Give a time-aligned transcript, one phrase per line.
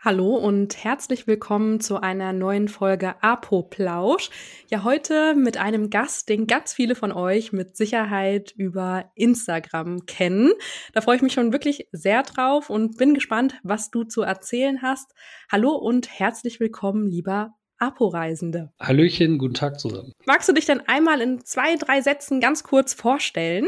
[0.00, 4.30] Hallo und herzlich willkommen zu einer neuen Folge Apoplausch.
[4.70, 10.52] Ja, heute mit einem Gast, den ganz viele von euch mit Sicherheit über Instagram kennen.
[10.92, 14.82] Da freue ich mich schon wirklich sehr drauf und bin gespannt, was du zu erzählen
[14.82, 15.10] hast.
[15.50, 18.70] Hallo und herzlich willkommen, lieber Apo-Reisende.
[18.78, 20.12] Hallöchen, guten Tag zusammen.
[20.26, 23.66] Magst du dich denn einmal in zwei, drei Sätzen ganz kurz vorstellen?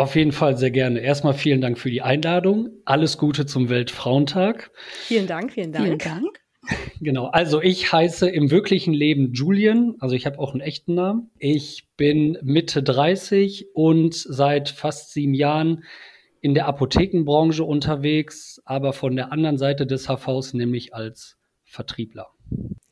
[0.00, 1.00] Auf jeden Fall sehr gerne.
[1.00, 2.70] Erstmal vielen Dank für die Einladung.
[2.86, 4.70] Alles Gute zum Weltfrauentag.
[5.04, 5.84] Vielen Dank, vielen Dank.
[5.84, 6.40] Vielen Dank.
[7.02, 11.30] Genau, also ich heiße im wirklichen Leben Julian, also ich habe auch einen echten Namen.
[11.38, 15.84] Ich bin Mitte 30 und seit fast sieben Jahren
[16.40, 22.28] in der Apothekenbranche unterwegs, aber von der anderen Seite des HVs, nämlich als Vertriebler.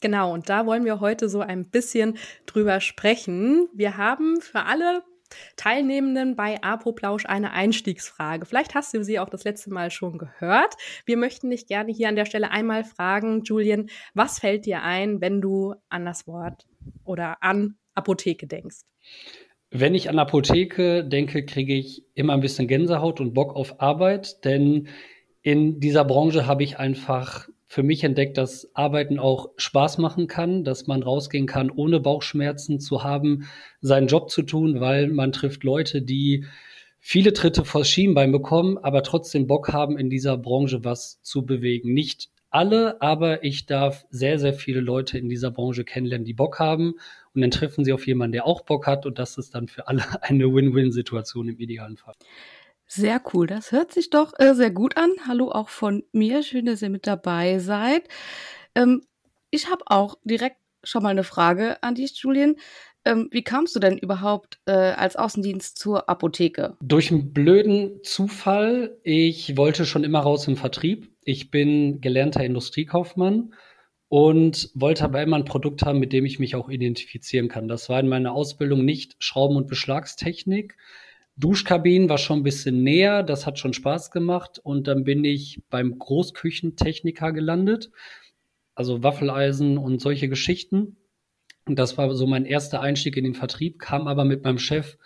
[0.00, 3.68] Genau, und da wollen wir heute so ein bisschen drüber sprechen.
[3.74, 5.02] Wir haben für alle
[5.56, 8.46] Teilnehmenden bei Apoplausch eine Einstiegsfrage.
[8.46, 10.74] Vielleicht hast du sie auch das letzte Mal schon gehört.
[11.06, 15.20] Wir möchten dich gerne hier an der Stelle einmal fragen, Julian, was fällt dir ein,
[15.20, 16.66] wenn du an das Wort
[17.04, 18.78] oder an Apotheke denkst?
[19.70, 24.44] Wenn ich an Apotheke denke, kriege ich immer ein bisschen Gänsehaut und Bock auf Arbeit,
[24.44, 24.88] denn
[25.42, 30.64] in dieser Branche habe ich einfach für mich entdeckt, dass Arbeiten auch Spaß machen kann,
[30.64, 33.46] dass man rausgehen kann, ohne Bauchschmerzen zu haben,
[33.82, 36.46] seinen Job zu tun, weil man trifft Leute, die
[36.98, 41.92] viele Tritte vors Schienbein bekommen, aber trotzdem Bock haben, in dieser Branche was zu bewegen.
[41.92, 46.58] Nicht alle, aber ich darf sehr, sehr viele Leute in dieser Branche kennenlernen, die Bock
[46.58, 46.94] haben.
[47.34, 49.04] Und dann treffen sie auf jemanden, der auch Bock hat.
[49.04, 52.14] Und das ist dann für alle eine Win-Win-Situation im idealen Fall.
[52.88, 53.46] Sehr cool.
[53.46, 55.10] Das hört sich doch äh, sehr gut an.
[55.26, 56.42] Hallo auch von mir.
[56.42, 58.08] Schön, dass ihr mit dabei seid.
[58.74, 59.02] Ähm,
[59.50, 62.56] ich habe auch direkt schon mal eine Frage an dich, Julian.
[63.04, 66.76] Ähm, wie kamst du denn überhaupt äh, als Außendienst zur Apotheke?
[66.80, 68.98] Durch einen blöden Zufall.
[69.02, 71.10] Ich wollte schon immer raus im Vertrieb.
[71.24, 73.52] Ich bin gelernter Industriekaufmann
[74.08, 77.68] und wollte aber immer ein Produkt haben, mit dem ich mich auch identifizieren kann.
[77.68, 80.76] Das war in meiner Ausbildung nicht Schrauben- und Beschlagstechnik,
[81.38, 84.58] Duschkabinen war schon ein bisschen näher, das hat schon Spaß gemacht.
[84.62, 87.90] Und dann bin ich beim Großküchentechniker gelandet,
[88.74, 90.96] also Waffeleisen und solche Geschichten.
[91.66, 94.98] Und das war so mein erster Einstieg in den Vertrieb, kam aber mit meinem Chef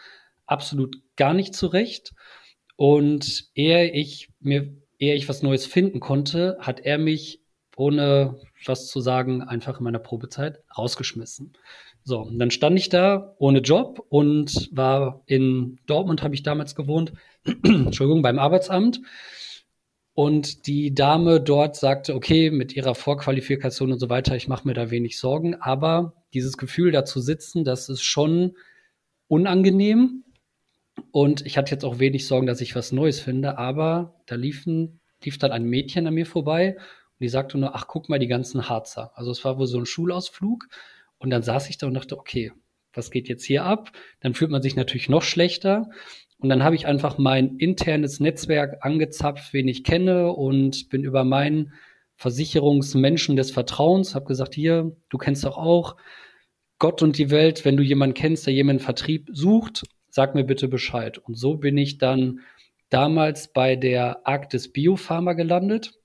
[0.46, 2.14] absolut gar nicht zurecht.
[2.76, 7.41] Und ehe ich mir, ehe ich was Neues finden konnte, hat er mich
[7.76, 11.52] ohne was zu sagen einfach in meiner Probezeit rausgeschmissen.
[12.04, 16.74] So, und dann stand ich da ohne Job und war in Dortmund, habe ich damals
[16.74, 17.12] gewohnt,
[17.44, 19.00] Entschuldigung, beim Arbeitsamt.
[20.14, 24.74] Und die Dame dort sagte, okay, mit ihrer Vorqualifikation und so weiter, ich mache mir
[24.74, 28.56] da wenig Sorgen, aber dieses Gefühl da zu sitzen, das ist schon
[29.28, 30.24] unangenehm.
[31.12, 35.00] Und ich hatte jetzt auch wenig Sorgen, dass ich was Neues finde, aber da liefen,
[35.24, 36.76] lief dann ein Mädchen an mir vorbei
[37.22, 39.12] und die sagte nur, ach, guck mal, die ganzen Harzer.
[39.14, 40.66] Also es war wohl so ein Schulausflug
[41.18, 42.50] und dann saß ich da und dachte, okay,
[42.92, 43.92] was geht jetzt hier ab?
[44.18, 45.88] Dann fühlt man sich natürlich noch schlechter.
[46.38, 51.22] Und dann habe ich einfach mein internes Netzwerk angezapft, wen ich kenne und bin über
[51.22, 51.74] meinen
[52.16, 55.96] Versicherungsmenschen des Vertrauens, habe gesagt, hier, du kennst doch auch
[56.80, 60.66] Gott und die Welt, wenn du jemanden kennst, der jemanden Vertrieb sucht, sag mir bitte
[60.66, 61.18] Bescheid.
[61.18, 62.40] Und so bin ich dann
[62.88, 66.01] damals bei der Arktis Biopharma gelandet.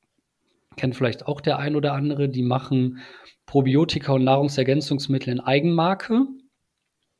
[0.77, 2.99] Kennt vielleicht auch der ein oder andere, die machen
[3.45, 6.27] Probiotika und Nahrungsergänzungsmittel in Eigenmarke.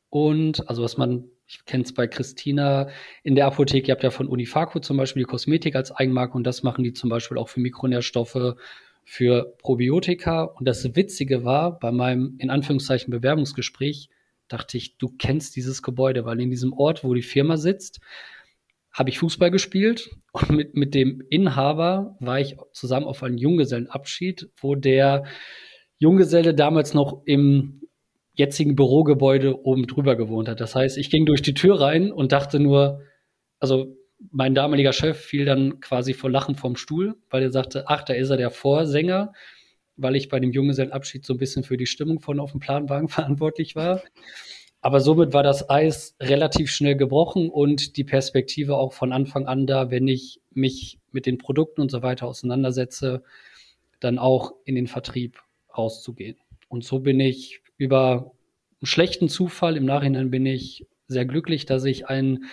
[0.10, 2.90] Und also was man, ich kenne es bei Christina
[3.24, 6.46] in der Apotheke, ihr habt ja von Unifaco zum Beispiel die Kosmetik als Eigenmarke und
[6.46, 8.56] das machen die zum Beispiel auch für Mikronährstoffe,
[9.04, 10.44] für Probiotika.
[10.44, 14.10] Und das Witzige war, bei meinem in Anführungszeichen Bewerbungsgespräch,
[14.50, 18.02] dachte ich, du kennst dieses Gebäude, weil in diesem Ort, wo die Firma sitzt,
[18.92, 20.10] habe ich Fußball gespielt
[20.42, 25.24] und mit, mit dem Inhaber war ich zusammen auf einem Junggesellenabschied, wo der
[26.00, 27.82] Junggeselle damals noch im
[28.34, 30.62] jetzigen Bürogebäude oben drüber gewohnt hat.
[30.62, 33.02] Das heißt, ich ging durch die Tür rein und dachte nur,
[33.60, 33.98] also
[34.32, 38.14] mein damaliger Chef fiel dann quasi vor Lachen vom Stuhl, weil er sagte, ach, da
[38.14, 39.34] ist er der Vorsänger,
[39.96, 43.08] weil ich bei dem Junggesellenabschied so ein bisschen für die Stimmung von auf dem Planwagen
[43.10, 44.02] verantwortlich war.
[44.82, 49.68] Aber somit war das Eis relativ schnell gebrochen und die Perspektive auch von Anfang an
[49.68, 53.24] da, wenn ich mich mit den Produkten und so weiter auseinandersetze,
[54.00, 55.42] dann auch in den Vertrieb
[55.76, 56.38] rauszugehen.
[56.68, 58.32] Und so bin ich über
[58.80, 62.46] einen schlechten Zufall, im Nachhinein bin ich sehr glücklich, dass ich einen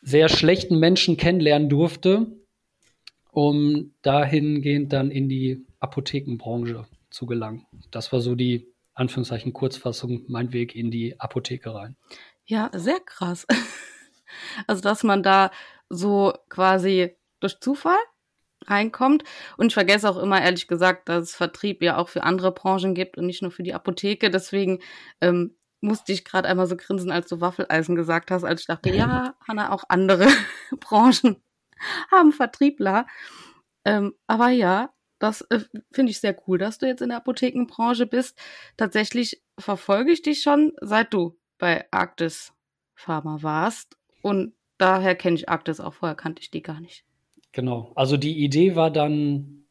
[0.00, 2.26] sehr schlechten Menschen kennenlernen durfte,
[3.30, 7.66] um dahingehend dann in die Apothekenbranche zu gelangen.
[7.90, 11.96] Das war so die Anführungszeichen Kurzfassung, mein Weg in die Apotheke rein.
[12.44, 13.46] Ja, sehr krass.
[14.66, 15.50] Also, dass man da
[15.90, 17.98] so quasi durch Zufall
[18.66, 19.24] reinkommt.
[19.56, 22.94] Und ich vergesse auch immer, ehrlich gesagt, dass es Vertrieb ja auch für andere Branchen
[22.94, 24.30] gibt und nicht nur für die Apotheke.
[24.30, 24.78] Deswegen
[25.20, 28.90] ähm, musste ich gerade einmal so grinsen, als du Waffeleisen gesagt hast, als ich dachte,
[28.90, 30.28] ja, Hanna, auch andere
[30.80, 31.42] Branchen
[32.10, 33.06] haben Vertriebler.
[33.84, 34.90] Ähm, aber ja,
[35.22, 35.60] das äh,
[35.92, 38.36] finde ich sehr cool, dass du jetzt in der Apothekenbranche bist.
[38.76, 42.52] Tatsächlich verfolge ich dich schon, seit du bei Arktis
[42.94, 43.96] Pharma warst.
[44.22, 45.94] Und daher kenne ich Arktis auch.
[45.94, 47.04] Vorher kannte ich die gar nicht.
[47.52, 47.92] Genau.
[47.94, 49.64] Also die Idee war dann,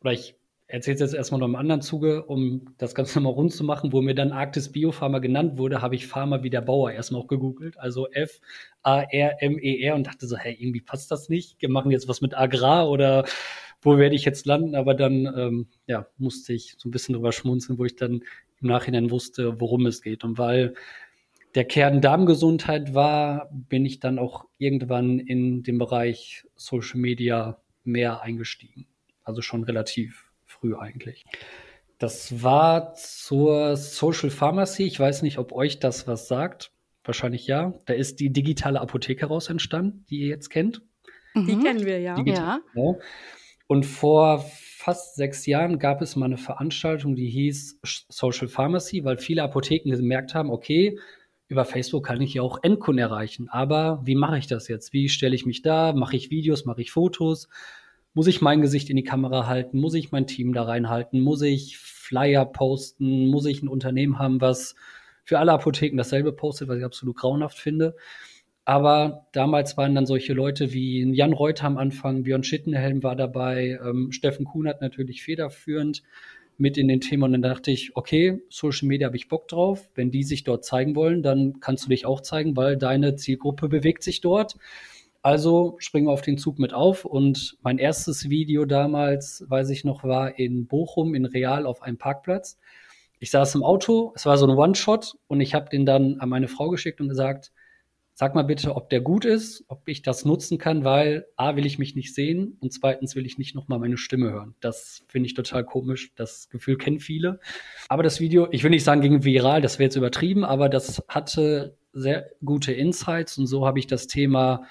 [0.00, 0.36] oder ich
[0.68, 3.92] erzähle es jetzt erstmal noch im anderen Zuge, um das Ganze nochmal rund zu machen,
[3.92, 7.26] wo mir dann Arktis Biopharma genannt wurde, habe ich Pharma wie der Bauer erstmal auch
[7.26, 7.78] gegoogelt.
[7.78, 11.60] Also F-A-R-M-E-R und dachte so, hey, irgendwie passt das nicht.
[11.60, 13.24] Wir machen jetzt was mit Agrar oder
[13.80, 14.74] wo werde ich jetzt landen?
[14.74, 18.22] Aber dann ähm, ja, musste ich so ein bisschen drüber schmunzeln, wo ich dann
[18.60, 20.24] im Nachhinein wusste, worum es geht.
[20.24, 20.74] Und weil
[21.54, 28.22] der Kern Darmgesundheit war, bin ich dann auch irgendwann in den Bereich Social Media mehr
[28.22, 28.86] eingestiegen.
[29.24, 31.24] Also schon relativ früh eigentlich.
[31.98, 34.84] Das war zur Social Pharmacy.
[34.84, 36.72] Ich weiß nicht, ob euch das was sagt.
[37.04, 37.74] Wahrscheinlich ja.
[37.86, 40.82] Da ist die digitale Apotheke raus entstanden, die ihr jetzt kennt.
[41.34, 41.64] Die mhm.
[41.64, 42.14] kennen wir ja.
[42.14, 42.94] Digital, ja.
[43.68, 49.18] Und vor fast sechs Jahren gab es mal eine Veranstaltung, die hieß Social Pharmacy, weil
[49.18, 50.98] viele Apotheken gemerkt haben, okay,
[51.48, 53.48] über Facebook kann ich ja auch Endkunden erreichen.
[53.50, 54.92] Aber wie mache ich das jetzt?
[54.94, 55.92] Wie stelle ich mich da?
[55.92, 56.64] Mache ich Videos?
[56.64, 57.48] Mache ich Fotos?
[58.14, 59.78] Muss ich mein Gesicht in die Kamera halten?
[59.78, 61.20] Muss ich mein Team da reinhalten?
[61.20, 63.28] Muss ich Flyer posten?
[63.28, 64.74] Muss ich ein Unternehmen haben, was
[65.24, 67.94] für alle Apotheken dasselbe postet, was ich absolut grauenhaft finde?
[68.68, 73.80] Aber damals waren dann solche Leute wie Jan Reuter am Anfang, Björn Schittenhelm war dabei,
[73.82, 76.02] ähm, Steffen Kuhn hat natürlich federführend
[76.58, 79.88] mit in den Themen und dann dachte ich, okay, Social Media habe ich Bock drauf.
[79.94, 83.70] Wenn die sich dort zeigen wollen, dann kannst du dich auch zeigen, weil deine Zielgruppe
[83.70, 84.56] bewegt sich dort.
[85.22, 89.84] Also springen wir auf den Zug mit auf und mein erstes Video damals, weiß ich
[89.84, 92.58] noch, war in Bochum in Real auf einem Parkplatz.
[93.18, 96.28] Ich saß im Auto, es war so ein One-Shot und ich habe den dann an
[96.28, 97.50] meine Frau geschickt und gesagt,
[98.20, 101.64] Sag mal bitte, ob der gut ist, ob ich das nutzen kann, weil A, will
[101.64, 104.56] ich mich nicht sehen und zweitens will ich nicht nochmal meine Stimme hören.
[104.58, 106.12] Das finde ich total komisch.
[106.16, 107.38] Das Gefühl kennen viele.
[107.88, 111.00] Aber das Video, ich will nicht sagen, ging viral, das wäre jetzt übertrieben, aber das
[111.06, 114.64] hatte sehr gute Insights und so habe ich das Thema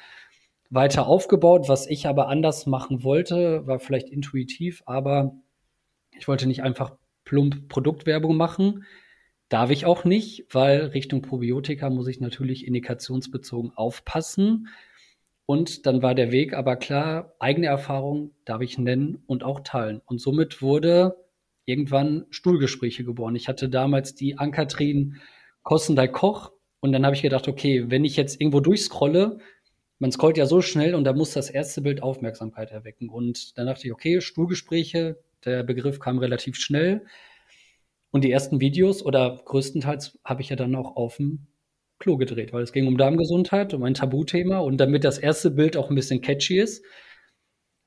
[0.69, 1.69] weiter aufgebaut.
[1.69, 5.38] Was ich aber anders machen wollte, war vielleicht intuitiv, aber
[6.11, 8.83] ich wollte nicht einfach plump Produktwerbung machen,
[9.49, 14.67] Darf ich auch nicht, weil Richtung Probiotika muss ich natürlich indikationsbezogen aufpassen.
[15.45, 20.01] Und dann war der Weg aber klar, eigene Erfahrung darf ich nennen und auch teilen.
[20.05, 21.15] Und somit wurde
[21.63, 23.35] irgendwann Stuhlgespräche geboren.
[23.35, 25.21] Ich hatte damals die Ankatrin
[25.63, 26.51] Kossendai Koch
[26.81, 29.39] und dann habe ich gedacht, okay, wenn ich jetzt irgendwo durchscrolle,
[29.99, 33.09] man scrollt ja so schnell und da muss das erste Bild Aufmerksamkeit erwecken.
[33.09, 37.05] Und dann dachte ich, okay, Stuhlgespräche, der Begriff kam relativ schnell.
[38.18, 41.46] Und die ersten Videos oder größtenteils habe ich ja dann auch auf dem
[42.00, 44.58] Klo gedreht, weil es ging um Darmgesundheit, um ein Tabuthema.
[44.58, 46.84] Und damit das erste Bild auch ein bisschen catchy ist,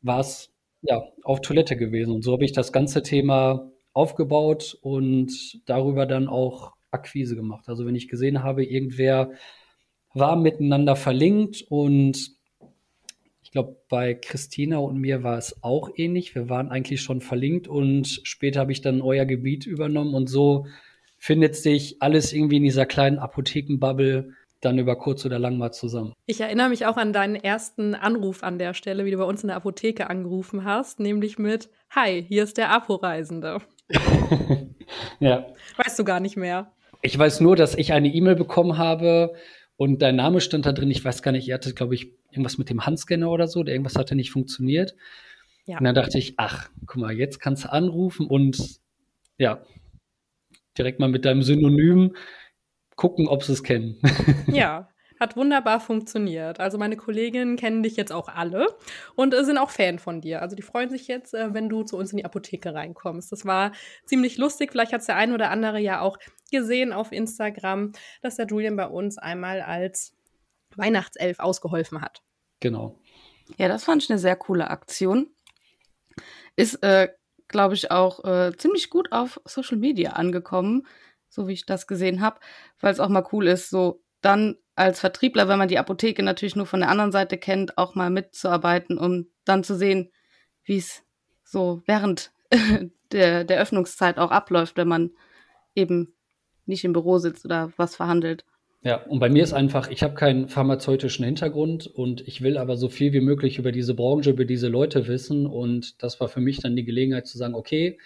[0.02, 2.14] war es ja auf Toilette gewesen.
[2.14, 5.32] Und so habe ich das ganze Thema aufgebaut und
[5.66, 7.68] darüber dann auch Akquise gemacht.
[7.68, 9.32] Also wenn ich gesehen habe, irgendwer
[10.14, 12.36] war miteinander verlinkt und
[13.50, 16.36] ich glaube, bei Christina und mir war es auch ähnlich.
[16.36, 20.68] Wir waren eigentlich schon verlinkt und später habe ich dann euer Gebiet übernommen und so
[21.18, 26.12] findet sich alles irgendwie in dieser kleinen Apothekenbubble dann über kurz oder lang mal zusammen.
[26.26, 29.42] Ich erinnere mich auch an deinen ersten Anruf an der Stelle, wie du bei uns
[29.42, 33.62] in der Apotheke angerufen hast, nämlich mit Hi, hier ist der Apo-Reisende.
[35.18, 35.46] ja.
[35.76, 36.70] Weißt du gar nicht mehr.
[37.02, 39.34] Ich weiß nur, dass ich eine E-Mail bekommen habe
[39.80, 40.90] und dein Name stand da drin.
[40.90, 43.72] Ich weiß gar nicht, ihr hattet, glaube ich, irgendwas mit dem Handscanner oder so, der
[43.72, 44.94] irgendwas hatte nicht funktioniert.
[45.64, 45.78] Ja.
[45.78, 48.78] Und dann dachte ich, ach, guck mal, jetzt kannst du anrufen und
[49.38, 49.64] ja,
[50.76, 52.14] direkt mal mit deinem Synonym
[52.94, 53.96] gucken, ob sie es kennen.
[54.52, 56.60] Ja, hat wunderbar funktioniert.
[56.60, 58.66] Also meine Kolleginnen kennen dich jetzt auch alle
[59.14, 60.42] und äh, sind auch Fan von dir.
[60.42, 63.32] Also die freuen sich jetzt, äh, wenn du zu uns in die Apotheke reinkommst.
[63.32, 63.72] Das war
[64.04, 64.72] ziemlich lustig.
[64.72, 66.18] Vielleicht hat es der ein oder andere ja auch
[66.50, 67.92] gesehen auf Instagram,
[68.22, 70.14] dass der Julian bei uns einmal als
[70.76, 72.22] Weihnachtself ausgeholfen hat.
[72.60, 72.98] Genau.
[73.58, 75.28] Ja, das fand ich eine sehr coole Aktion.
[76.56, 77.08] Ist, äh,
[77.48, 80.86] glaube ich, auch äh, ziemlich gut auf Social Media angekommen,
[81.28, 82.40] so wie ich das gesehen habe,
[82.80, 86.56] weil es auch mal cool ist, so dann als Vertriebler, wenn man die Apotheke natürlich
[86.56, 90.10] nur von der anderen Seite kennt, auch mal mitzuarbeiten, um dann zu sehen,
[90.64, 91.02] wie es
[91.44, 92.32] so während
[93.12, 95.10] der, der Öffnungszeit auch abläuft, wenn man
[95.74, 96.14] eben
[96.70, 98.44] nicht im Büro sitzt oder was verhandelt.
[98.82, 102.78] Ja, und bei mir ist einfach, ich habe keinen pharmazeutischen Hintergrund und ich will aber
[102.78, 105.46] so viel wie möglich über diese Branche, über diese Leute wissen.
[105.46, 107.98] Und das war für mich dann die Gelegenheit zu sagen, okay,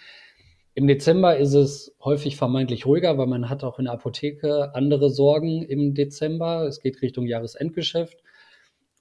[0.73, 5.09] im Dezember ist es häufig vermeintlich ruhiger, weil man hat auch in der Apotheke andere
[5.09, 6.67] Sorgen im Dezember.
[6.67, 8.17] Es geht Richtung Jahresendgeschäft.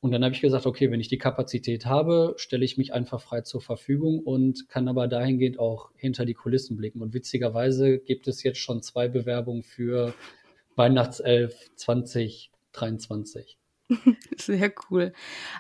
[0.05, 3.23] Und dann habe ich gesagt, okay, wenn ich die Kapazität habe, stelle ich mich einfach
[3.23, 7.01] frei zur Verfügung und kann aber dahingehend auch hinter die Kulissen blicken.
[7.01, 10.13] Und witzigerweise gibt es jetzt schon zwei Bewerbungen für
[10.77, 13.57] Weihnachtself 2023.
[14.37, 15.15] Sehr cool.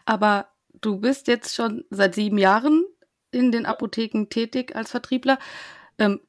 [0.04, 0.48] Aber
[0.78, 2.84] du bist jetzt schon seit sieben Jahren
[3.30, 5.38] in den Apotheken tätig als Vertriebler.
[5.96, 6.20] Ähm,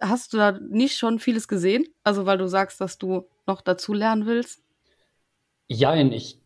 [0.00, 1.84] hast du da nicht schon vieles gesehen?
[2.04, 4.62] Also weil du sagst, dass du noch dazu lernen willst?
[5.66, 6.45] Jein, ich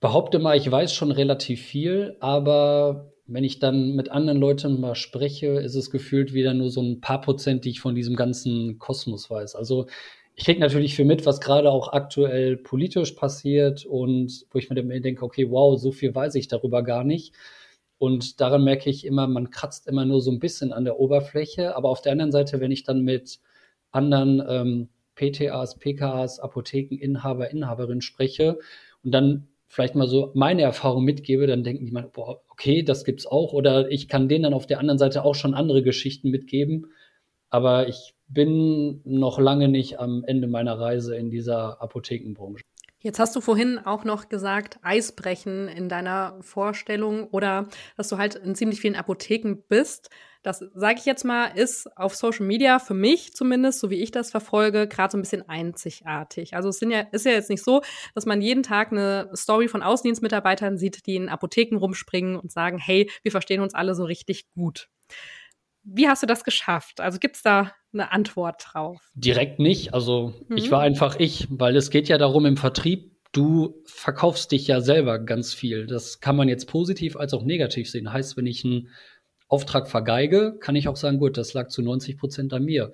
[0.00, 4.94] behaupte mal, ich weiß schon relativ viel, aber wenn ich dann mit anderen Leuten mal
[4.94, 8.78] spreche, ist es gefühlt wieder nur so ein paar Prozent, die ich von diesem ganzen
[8.78, 9.54] Kosmos weiß.
[9.54, 9.86] Also
[10.34, 15.00] ich kriege natürlich viel mit, was gerade auch aktuell politisch passiert und wo ich mir
[15.00, 17.34] denke, okay, wow, so viel weiß ich darüber gar nicht.
[17.98, 21.74] Und daran merke ich immer, man kratzt immer nur so ein bisschen an der Oberfläche.
[21.76, 23.40] Aber auf der anderen Seite, wenn ich dann mit
[23.90, 28.60] anderen ähm, PTAs, PKAs, Apothekeninhaber, Inhaberinnen spreche
[29.02, 33.04] und dann vielleicht mal so meine Erfahrung mitgebe, dann denken die mal, boah, okay, das
[33.04, 33.52] gibt's auch.
[33.52, 36.86] Oder ich kann denen dann auf der anderen Seite auch schon andere Geschichten mitgeben.
[37.50, 42.62] Aber ich bin noch lange nicht am Ende meiner Reise in dieser Apothekenbranche.
[43.00, 48.34] Jetzt hast du vorhin auch noch gesagt, Eisbrechen in deiner Vorstellung oder dass du halt
[48.34, 50.10] in ziemlich vielen Apotheken bist.
[50.42, 54.10] Das sage ich jetzt mal, ist auf Social Media für mich zumindest, so wie ich
[54.10, 56.54] das verfolge, gerade so ein bisschen einzigartig.
[56.54, 57.82] Also es sind ja, ist ja jetzt nicht so,
[58.16, 62.78] dass man jeden Tag eine Story von Außendienstmitarbeitern sieht, die in Apotheken rumspringen und sagen,
[62.78, 64.88] hey, wir verstehen uns alle so richtig gut.
[65.84, 67.00] Wie hast du das geschafft?
[67.00, 69.10] Also gibt es da eine Antwort drauf?
[69.14, 69.94] Direkt nicht.
[69.94, 70.56] Also mhm.
[70.56, 74.80] ich war einfach ich, weil es geht ja darum im Vertrieb, du verkaufst dich ja
[74.80, 75.86] selber ganz viel.
[75.86, 78.12] Das kann man jetzt positiv als auch negativ sehen.
[78.12, 78.88] Heißt, wenn ich einen
[79.48, 82.92] Auftrag vergeige, kann ich auch sagen, gut, das lag zu 90 Prozent an mir.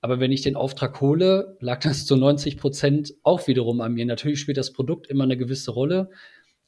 [0.00, 4.04] Aber wenn ich den Auftrag hole, lag das zu 90 Prozent auch wiederum an mir.
[4.04, 6.10] Natürlich spielt das Produkt immer eine gewisse Rolle.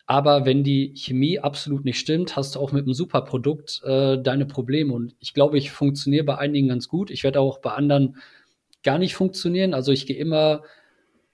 [0.07, 4.47] Aber wenn die Chemie absolut nicht stimmt, hast du auch mit einem Superprodukt äh, deine
[4.47, 4.93] Probleme.
[4.95, 7.11] Und ich glaube, ich funktioniere bei einigen ganz gut.
[7.11, 8.17] Ich werde auch bei anderen
[8.85, 9.75] gar nicht funktionieren.
[9.75, 10.63] Also ich gehe immer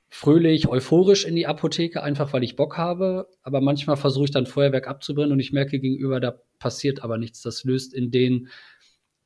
[0.08, 3.28] fröhlich, euphorisch in die Apotheke, einfach weil ich Bock habe.
[3.42, 7.42] Aber manchmal versuche ich dann Feuerwerk abzubrennen und ich merke gegenüber, da passiert aber nichts.
[7.42, 8.48] Das löst in denen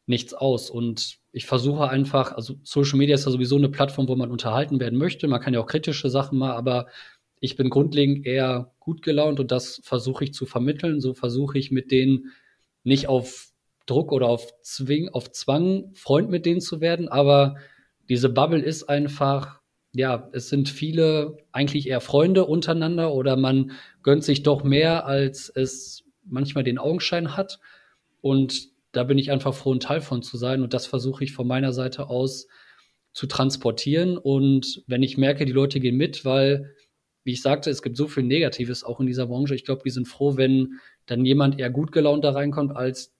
[0.06, 0.70] nichts aus.
[0.70, 4.80] Und ich versuche einfach, also Social Media ist ja sowieso eine Plattform, wo man unterhalten
[4.80, 5.28] werden möchte.
[5.28, 6.86] Man kann ja auch kritische Sachen mal, aber
[7.40, 11.00] ich bin grundlegend eher gut gelaunt und das versuche ich zu vermitteln.
[11.00, 12.32] So versuche ich mit denen
[12.82, 13.48] nicht auf
[13.86, 17.56] Druck oder auf Zwing, auf Zwang Freund mit denen zu werden, aber
[18.08, 19.60] diese Bubble ist einfach,
[19.92, 25.48] ja, es sind viele eigentlich eher Freunde untereinander oder man gönnt sich doch mehr, als
[25.48, 27.58] es manchmal den Augenschein hat.
[28.20, 30.62] Und da bin ich einfach froh, ein Teil von zu sein.
[30.62, 32.46] Und das versuche ich von meiner Seite aus
[33.12, 34.18] zu transportieren.
[34.18, 36.74] Und wenn ich merke, die Leute gehen mit, weil
[37.26, 39.56] wie ich sagte, es gibt so viel Negatives auch in dieser Branche.
[39.56, 43.12] Ich glaube, die sind froh, wenn dann jemand eher gut gelaunt da reinkommt, als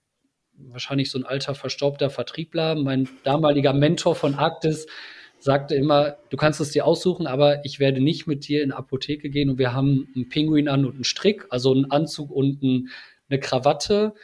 [0.53, 2.77] wahrscheinlich so ein alter, verstaubter Vertriebler.
[2.77, 4.87] Mein damaliger Mentor von Arktis
[5.41, 8.79] sagte immer, du kannst es dir aussuchen, aber ich werde nicht mit dir in eine
[8.79, 12.63] Apotheke gehen und wir haben einen Pinguin an und einen Strick, also einen Anzug und
[12.63, 12.91] ein,
[13.29, 14.15] eine Krawatte,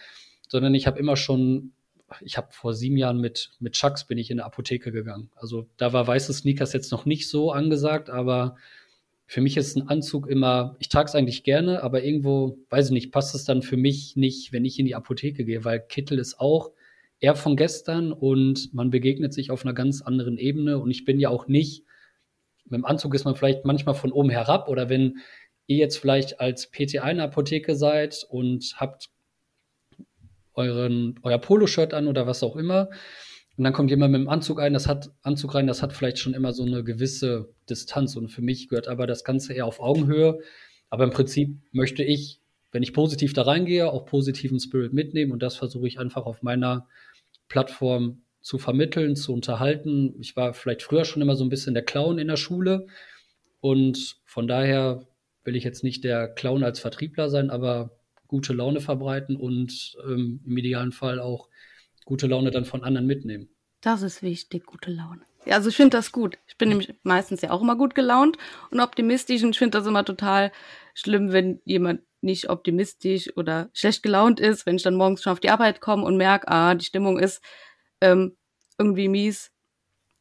[0.46, 1.72] sondern ich habe immer schon,
[2.20, 5.32] ich habe vor sieben Jahren mit, mit Chucks bin ich in eine Apotheke gegangen.
[5.34, 8.54] Also da war weiße Sneakers jetzt noch nicht so angesagt, aber
[9.26, 12.92] für mich ist ein Anzug immer, ich trage es eigentlich gerne, aber irgendwo, weiß ich
[12.92, 16.18] nicht, passt es dann für mich nicht, wenn ich in die Apotheke gehe, weil Kittel
[16.18, 16.72] ist auch
[17.20, 21.20] eher von gestern und man begegnet sich auf einer ganz anderen Ebene und ich bin
[21.20, 21.84] ja auch nicht,
[22.64, 25.18] mit dem Anzug ist man vielleicht manchmal von oben herab oder wenn
[25.66, 29.10] ihr jetzt vielleicht als PTA in der Apotheke seid und habt
[30.54, 32.90] euren, euer Poloshirt an oder was auch immer,
[33.56, 36.18] und dann kommt jemand mit dem Anzug ein, das hat Anzug rein, das hat vielleicht
[36.18, 38.16] schon immer so eine gewisse Distanz.
[38.16, 40.40] Und für mich gehört aber das Ganze eher auf Augenhöhe.
[40.88, 42.40] Aber im Prinzip möchte ich,
[42.70, 45.32] wenn ich positiv da reingehe, auch positiven Spirit mitnehmen.
[45.32, 46.88] Und das versuche ich einfach auf meiner
[47.48, 50.14] Plattform zu vermitteln, zu unterhalten.
[50.18, 52.86] Ich war vielleicht früher schon immer so ein bisschen der Clown in der Schule.
[53.60, 55.06] Und von daher
[55.44, 57.90] will ich jetzt nicht der Clown als Vertriebler sein, aber
[58.28, 61.48] gute Laune verbreiten und ähm, im idealen Fall auch
[62.04, 63.48] gute Laune dann von anderen mitnehmen.
[63.80, 65.22] Das ist wichtig, gute Laune.
[65.44, 66.38] Ja, also ich finde das gut.
[66.46, 68.38] Ich bin nämlich meistens ja auch immer gut gelaunt
[68.70, 70.52] und optimistisch und ich finde das immer total
[70.94, 75.40] schlimm, wenn jemand nicht optimistisch oder schlecht gelaunt ist, wenn ich dann morgens schon auf
[75.40, 77.42] die Arbeit komme und merke, ah, die Stimmung ist
[78.00, 78.36] ähm,
[78.78, 79.50] irgendwie mies,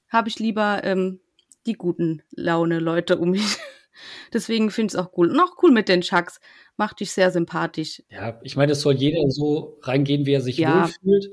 [0.09, 1.19] habe ich lieber ähm,
[1.67, 3.57] die guten Laune-Leute um mich.
[4.33, 5.29] Deswegen finde ich es auch cool.
[5.29, 6.39] Und auch cool mit den Chucks.
[6.77, 8.01] Macht dich sehr sympathisch.
[8.09, 10.83] Ja, ich meine, es soll jeder so reingehen, wie er sich ja.
[10.83, 11.29] wohlfühlt.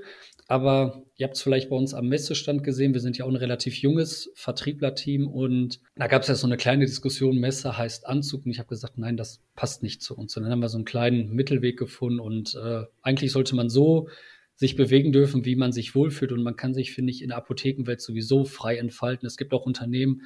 [0.50, 2.95] Aber ihr habt es vielleicht bei uns am Messestand gesehen.
[2.95, 6.57] Wir sind ja auch ein relativ junges Vertrieblerteam und da gab es ja so eine
[6.57, 7.37] kleine Diskussion.
[7.37, 10.35] Messe heißt Anzug und ich habe gesagt, nein, das passt nicht zu uns.
[10.37, 14.09] Und dann haben wir so einen kleinen Mittelweg gefunden und äh, eigentlich sollte man so
[14.57, 17.37] sich bewegen dürfen, wie man sich wohlfühlt und man kann sich, finde ich, in der
[17.37, 19.26] Apothekenwelt sowieso frei entfalten.
[19.26, 20.23] Es gibt auch Unternehmen,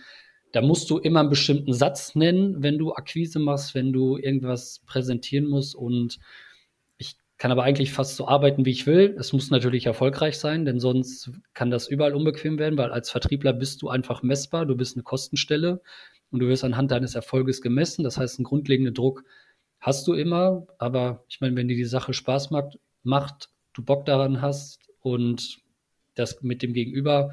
[0.53, 4.83] da musst du immer einen bestimmten Satz nennen, wenn du Akquise machst, wenn du irgendwas
[4.87, 6.21] präsentieren musst und
[7.43, 9.17] kann aber eigentlich fast so arbeiten, wie ich will.
[9.19, 13.53] Es muss natürlich erfolgreich sein, denn sonst kann das überall unbequem werden, weil als Vertriebler
[13.53, 15.83] bist du einfach messbar, du bist eine Kostenstelle
[16.31, 18.05] und du wirst anhand deines Erfolges gemessen.
[18.05, 19.25] Das heißt, einen grundlegenden Druck
[19.81, 24.05] hast du immer, aber ich meine, wenn dir die Sache Spaß macht, macht, du Bock
[24.05, 25.59] daran hast und
[26.15, 27.33] das mit dem Gegenüber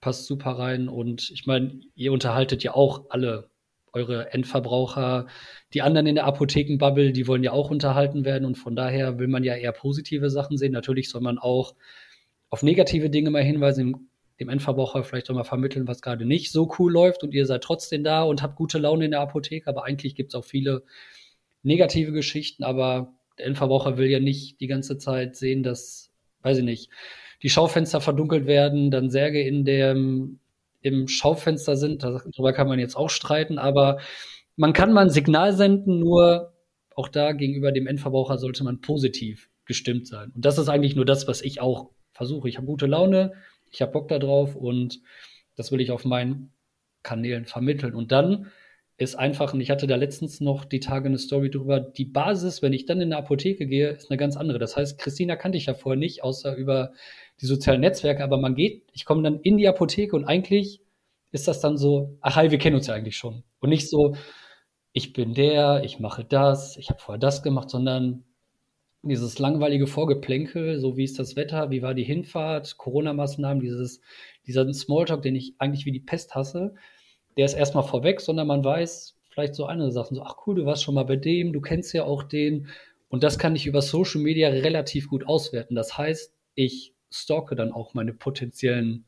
[0.00, 3.50] passt super rein und ich meine, ihr unterhaltet ja auch alle
[3.94, 5.26] eure Endverbraucher,
[5.72, 9.28] die anderen in der Apothekenbubble, die wollen ja auch unterhalten werden und von daher will
[9.28, 10.72] man ja eher positive Sachen sehen.
[10.72, 11.74] Natürlich soll man auch
[12.50, 14.10] auf negative Dinge mal hinweisen,
[14.40, 17.62] dem Endverbraucher vielleicht auch mal vermitteln, was gerade nicht so cool läuft und ihr seid
[17.62, 20.82] trotzdem da und habt gute Laune in der Apotheke, aber eigentlich gibt es auch viele
[21.62, 26.64] negative Geschichten, aber der Endverbraucher will ja nicht die ganze Zeit sehen, dass, weiß ich
[26.64, 26.90] nicht,
[27.42, 30.40] die Schaufenster verdunkelt werden, dann Särge in dem
[30.84, 32.02] im Schaufenster sind.
[32.02, 33.98] Darüber kann man jetzt auch streiten, aber
[34.56, 36.52] man kann mal ein Signal senden, nur
[36.94, 40.30] auch da gegenüber dem Endverbraucher sollte man positiv gestimmt sein.
[40.34, 42.48] Und das ist eigentlich nur das, was ich auch versuche.
[42.48, 43.32] Ich habe gute Laune,
[43.72, 45.00] ich habe Bock darauf und
[45.56, 46.52] das will ich auf meinen
[47.02, 47.94] Kanälen vermitteln.
[47.94, 48.52] Und dann
[48.96, 52.62] ist einfach, und ich hatte da letztens noch die Tage eine Story drüber, die Basis,
[52.62, 54.58] wenn ich dann in eine Apotheke gehe, ist eine ganz andere.
[54.58, 56.92] Das heißt, Christina kannte ich ja vorher nicht, außer über
[57.40, 60.80] die sozialen Netzwerke, aber man geht, ich komme dann in die Apotheke und eigentlich
[61.32, 63.42] ist das dann so, ach hi, wir kennen uns ja eigentlich schon.
[63.58, 64.14] Und nicht so,
[64.92, 68.24] ich bin der, ich mache das, ich habe vorher das gemacht, sondern
[69.02, 74.00] dieses langweilige Vorgeplänkel, so wie ist das Wetter, wie war die Hinfahrt, Corona-Maßnahmen, dieses,
[74.46, 76.74] dieser Smalltalk, den ich eigentlich wie die Pest hasse,
[77.36, 80.64] der ist erstmal vorweg, sondern man weiß vielleicht so eine Sachen, so, ach cool, du
[80.64, 82.68] warst schon mal bei dem, du kennst ja auch den.
[83.08, 85.74] Und das kann ich über Social Media relativ gut auswerten.
[85.74, 89.06] Das heißt, ich stalke dann auch meine potenziellen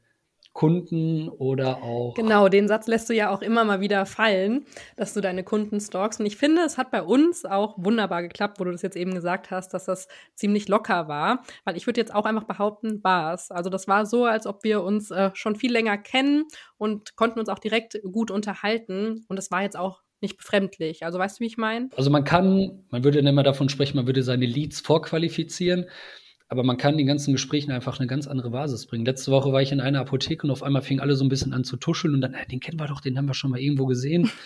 [0.57, 2.15] Kunden oder auch.
[2.15, 4.65] Genau, den Satz lässt du ja auch immer mal wieder fallen,
[4.97, 6.19] dass du deine Kunden stalkst.
[6.19, 9.13] Und ich finde, es hat bei uns auch wunderbar geklappt, wo du das jetzt eben
[9.13, 11.45] gesagt hast, dass das ziemlich locker war.
[11.65, 13.51] Weil ich würde jetzt auch einfach behaupten, war es.
[13.51, 16.45] Also das war so, als ob wir uns äh, schon viel länger kennen
[16.79, 19.27] und konnten uns auch direkt gut unterhalten.
[19.29, 21.05] Und es war jetzt auch nicht befremdlich.
[21.05, 21.91] Also weißt du, wie ich meine?
[21.99, 25.85] Also man kann, man würde immer davon sprechen, man würde seine Leads vorqualifizieren.
[26.49, 29.05] Aber man kann den ganzen Gesprächen einfach eine ganz andere Basis bringen.
[29.05, 31.53] Letzte Woche war ich in einer Apotheke und auf einmal fingen alle so ein bisschen
[31.53, 33.61] an zu tuscheln und dann, äh, den kennen wir doch, den haben wir schon mal
[33.61, 34.31] irgendwo gesehen.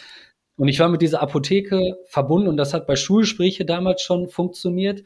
[0.56, 5.04] Und ich war mit dieser Apotheke verbunden und das hat bei Schulgespräche damals schon funktioniert.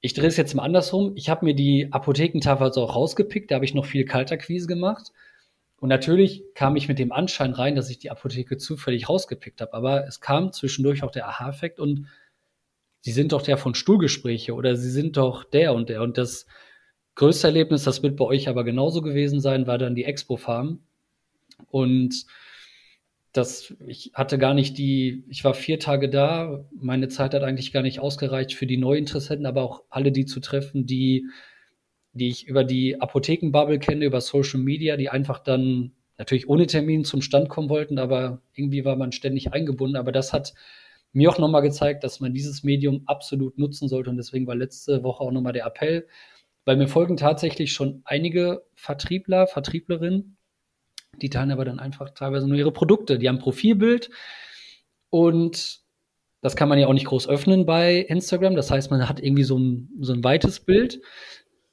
[0.00, 1.12] Ich drehe es jetzt mal andersrum.
[1.16, 5.12] Ich habe mir die Apothekentafel also auch rausgepickt, da habe ich noch viel Kalterquise gemacht.
[5.80, 9.74] Und natürlich kam ich mit dem Anschein rein, dass ich die Apotheke zufällig rausgepickt habe.
[9.74, 12.06] Aber es kam zwischendurch auch der Aha-Effekt und
[13.00, 16.02] Sie sind doch der von Stuhlgespräche oder Sie sind doch der und der.
[16.02, 16.46] Und das
[17.14, 20.80] größte Erlebnis, das wird bei euch aber genauso gewesen sein, war dann die Expo Farm.
[21.70, 22.26] Und
[23.32, 27.72] das, ich hatte gar nicht die, ich war vier Tage da, meine Zeit hat eigentlich
[27.72, 31.26] gar nicht ausgereicht für die Neuinteressenten, aber auch alle die zu treffen, die,
[32.12, 37.04] die ich über die Apothekenbubble kenne, über Social Media, die einfach dann natürlich ohne Termin
[37.04, 39.96] zum Stand kommen wollten, aber irgendwie war man ständig eingebunden.
[39.96, 40.54] Aber das hat
[41.12, 44.10] mir auch nochmal gezeigt, dass man dieses Medium absolut nutzen sollte.
[44.10, 46.06] Und deswegen war letzte Woche auch nochmal der Appell,
[46.64, 50.36] weil mir folgen tatsächlich schon einige Vertriebler, Vertrieblerinnen,
[51.20, 53.18] die teilen aber dann einfach teilweise nur ihre Produkte.
[53.18, 54.10] Die haben Profilbild
[55.10, 55.80] und
[56.40, 58.54] das kann man ja auch nicht groß öffnen bei Instagram.
[58.54, 61.00] Das heißt, man hat irgendwie so ein, so ein weites Bild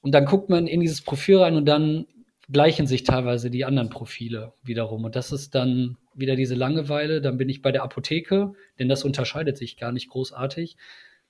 [0.01, 2.07] und dann guckt man in dieses Profil rein und dann
[2.51, 5.03] gleichen sich teilweise die anderen Profile wiederum.
[5.03, 7.21] Und das ist dann wieder diese Langeweile.
[7.21, 10.77] Dann bin ich bei der Apotheke, denn das unterscheidet sich gar nicht großartig.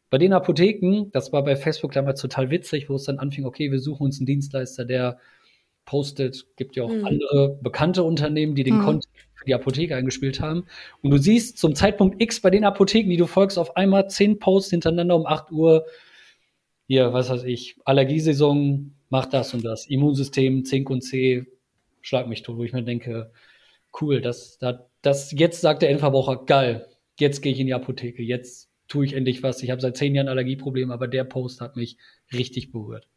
[0.10, 3.72] Bei den Apotheken, das war bei Facebook damals total witzig, wo es dann anfing, okay,
[3.72, 5.20] wir suchen uns einen Dienstleister, der
[5.86, 7.06] postet, gibt ja auch mhm.
[7.06, 8.84] andere bekannte Unternehmen, die den mhm.
[8.84, 10.66] Content für die Apotheke eingespielt haben.
[11.02, 14.40] Und du siehst zum Zeitpunkt X bei den Apotheken, die du folgst, auf einmal zehn
[14.40, 15.86] Posts hintereinander um 8 Uhr.
[16.88, 19.88] Hier, was weiß ich, Allergiesaison, mach das und das.
[19.88, 21.46] Immunsystem, Zink und C,
[22.02, 23.32] schlag mich tot, wo ich mir denke,
[24.02, 26.88] cool, das, das, das jetzt sagt der Endverbraucher, geil,
[27.20, 29.64] jetzt gehe ich in die Apotheke, jetzt tue ich endlich was.
[29.64, 31.98] Ich habe seit zehn Jahren Allergieprobleme, aber der Post hat mich
[32.32, 33.08] richtig berührt.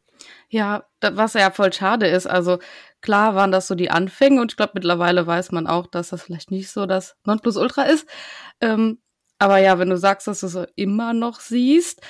[0.49, 2.27] Ja, was ja voll schade ist.
[2.27, 2.59] Also
[3.01, 6.23] klar waren das so die Anfänge und ich glaube mittlerweile weiß man auch, dass das
[6.23, 8.07] vielleicht nicht so das Nonplusultra ist.
[8.59, 8.99] Ähm,
[9.37, 12.01] aber ja, wenn du sagst, dass du es immer noch siehst,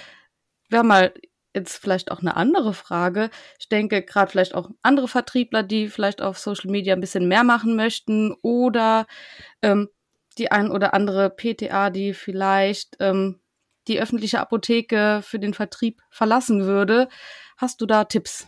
[0.70, 1.13] wäre mal
[1.56, 3.30] jetzt vielleicht auch eine andere Frage.
[3.60, 7.44] Ich denke gerade vielleicht auch andere Vertriebler, die vielleicht auf Social Media ein bisschen mehr
[7.44, 9.08] machen möchten oder
[9.62, 9.90] ähm,
[10.38, 13.40] die ein oder andere PTA, die vielleicht ähm,
[13.88, 17.10] die öffentliche Apotheke für den Vertrieb verlassen würde.
[17.58, 18.48] Hast du da Tipps?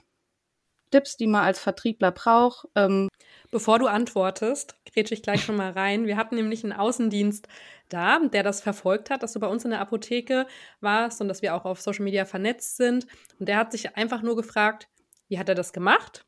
[0.91, 2.67] Tipps, die man als Vertriebler braucht?
[2.75, 3.09] Ähm
[3.51, 6.07] Bevor du antwortest, grätsche ich gleich schon mal rein.
[6.07, 7.49] Wir hatten nämlich einen Außendienst
[7.89, 10.47] da, der das verfolgt hat, dass du bei uns in der Apotheke
[10.79, 13.07] warst und dass wir auch auf Social Media vernetzt sind.
[13.39, 14.87] Und der hat sich einfach nur gefragt,
[15.27, 16.25] wie hat er das gemacht?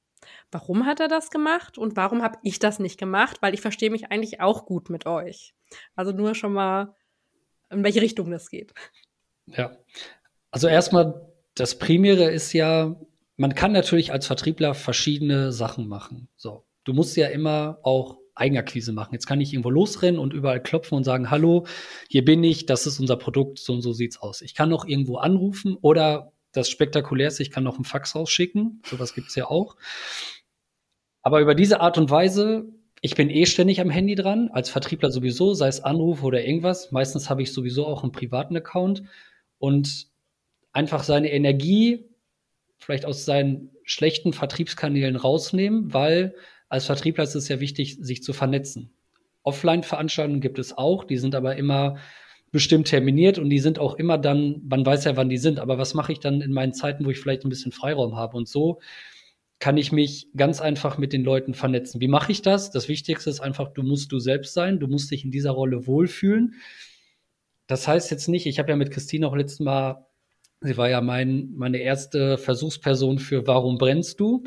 [0.51, 3.37] Warum hat er das gemacht und warum habe ich das nicht gemacht?
[3.41, 5.53] Weil ich verstehe mich eigentlich auch gut mit euch.
[5.95, 6.93] Also nur schon mal,
[7.69, 8.73] in welche Richtung das geht.
[9.45, 9.77] Ja,
[10.51, 12.95] also erstmal, das Primäre ist ja,
[13.35, 16.29] man kann natürlich als Vertriebler verschiedene Sachen machen.
[16.35, 19.13] So, du musst ja immer auch Eigenakquise machen.
[19.13, 21.65] Jetzt kann ich irgendwo losrennen und überall klopfen und sagen, hallo,
[22.09, 24.41] hier bin ich, das ist unser Produkt, so und so sieht's aus.
[24.41, 28.81] Ich kann noch irgendwo anrufen oder das Spektakulärste, ich kann noch einen Fax rausschicken.
[28.85, 29.75] Sowas gibt's ja auch.
[31.21, 32.65] Aber über diese Art und Weise,
[33.01, 36.91] ich bin eh ständig am Handy dran, als Vertriebler sowieso, sei es Anruf oder irgendwas.
[36.91, 39.03] Meistens habe ich sowieso auch einen privaten Account
[39.57, 40.07] und
[40.71, 42.05] einfach seine Energie
[42.83, 46.35] vielleicht aus seinen schlechten Vertriebskanälen rausnehmen, weil
[46.69, 48.93] als Vertriebler ist es ja wichtig, sich zu vernetzen.
[49.43, 51.97] Offline-Veranstaltungen gibt es auch, die sind aber immer
[52.51, 55.77] bestimmt terminiert und die sind auch immer dann, man weiß ja, wann die sind, aber
[55.77, 58.37] was mache ich dann in meinen Zeiten, wo ich vielleicht ein bisschen Freiraum habe?
[58.37, 58.79] Und so
[59.59, 61.99] kann ich mich ganz einfach mit den Leuten vernetzen.
[61.99, 62.69] Wie mache ich das?
[62.69, 65.87] Das Wichtigste ist einfach, du musst du selbst sein, du musst dich in dieser Rolle
[65.87, 66.55] wohlfühlen.
[67.67, 70.05] Das heißt jetzt nicht, ich habe ja mit Christine auch letztes Mal,
[70.63, 74.43] sie war ja mein, meine erste Versuchsperson für Warum brennst du?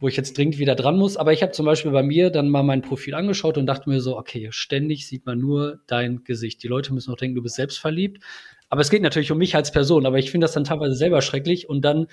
[0.00, 1.16] wo ich jetzt dringend wieder dran muss.
[1.18, 4.00] Aber ich habe zum Beispiel bei mir dann mal mein Profil angeschaut und dachte mir
[4.00, 6.62] so, okay, ständig sieht man nur dein Gesicht.
[6.62, 8.24] Die Leute müssen auch denken, du bist selbstverliebt.
[8.70, 10.06] Aber es geht natürlich um mich als Person.
[10.06, 11.68] Aber ich finde das dann teilweise selber schrecklich.
[11.68, 12.06] Und dann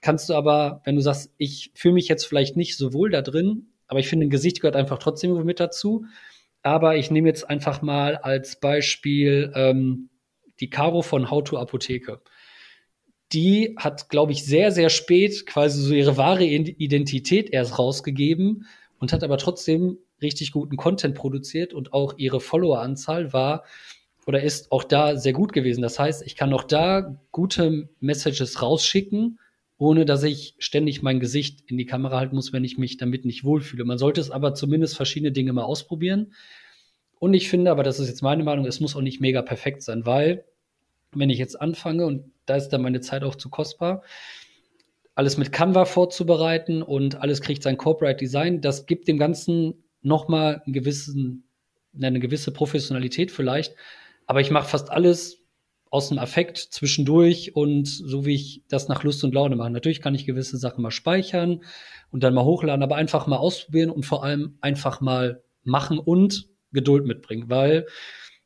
[0.00, 3.22] kannst du aber, wenn du sagst, ich fühle mich jetzt vielleicht nicht so wohl da
[3.22, 6.06] drin, aber ich finde, ein Gesicht gehört einfach trotzdem mit dazu.
[6.62, 10.10] Aber ich nehme jetzt einfach mal als Beispiel ähm,
[10.60, 12.20] die Caro von How to Apotheke
[13.32, 18.66] die hat, glaube ich, sehr, sehr spät quasi so ihre wahre Identität erst rausgegeben
[18.98, 23.64] und hat aber trotzdem richtig guten Content produziert und auch ihre Followeranzahl war
[24.26, 25.82] oder ist auch da sehr gut gewesen.
[25.82, 29.38] Das heißt, ich kann auch da gute Messages rausschicken,
[29.78, 33.24] ohne dass ich ständig mein Gesicht in die Kamera halten muss, wenn ich mich damit
[33.24, 33.84] nicht wohlfühle.
[33.84, 36.34] Man sollte es aber zumindest verschiedene Dinge mal ausprobieren.
[37.18, 39.82] Und ich finde, aber das ist jetzt meine Meinung, es muss auch nicht mega perfekt
[39.82, 40.44] sein, weil
[41.14, 44.02] wenn ich jetzt anfange und da ist dann meine Zeit auch zu kostbar.
[45.14, 50.62] Alles mit Canva vorzubereiten und alles kriegt sein Corporate Design, das gibt dem Ganzen nochmal
[50.64, 51.48] einen gewissen,
[52.00, 53.74] eine gewisse Professionalität vielleicht.
[54.26, 55.42] Aber ich mache fast alles
[55.90, 59.70] aus dem Affekt zwischendurch und so wie ich das nach Lust und Laune mache.
[59.70, 61.62] Natürlich kann ich gewisse Sachen mal speichern
[62.10, 66.48] und dann mal hochladen, aber einfach mal ausprobieren und vor allem einfach mal machen und
[66.72, 67.86] Geduld mitbringen, weil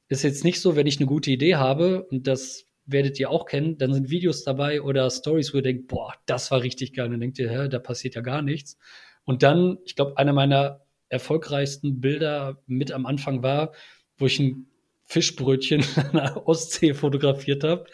[0.09, 3.47] ist jetzt nicht so, wenn ich eine gute Idee habe und das werdet ihr auch
[3.47, 7.07] kennen, dann sind Videos dabei oder Stories, wo ihr denkt, boah, das war richtig geil.
[7.07, 8.79] Und dann denkt ihr, hä, da passiert ja gar nichts.
[9.25, 13.73] Und dann, ich glaube, einer meiner erfolgreichsten Bilder mit am Anfang war,
[14.19, 14.67] wo ich ein
[15.05, 17.87] Fischbrötchen an der Ostsee fotografiert habe.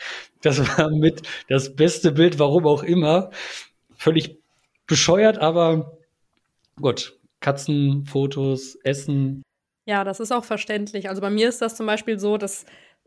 [0.43, 3.31] Das war mit das beste Bild, warum auch immer.
[3.97, 4.39] Völlig
[4.87, 5.99] bescheuert, aber
[6.81, 7.19] gut.
[7.41, 9.43] Katzenfotos, Essen.
[9.85, 11.09] Ja, das ist auch verständlich.
[11.09, 12.65] Also bei mir ist das zum Beispiel so, dass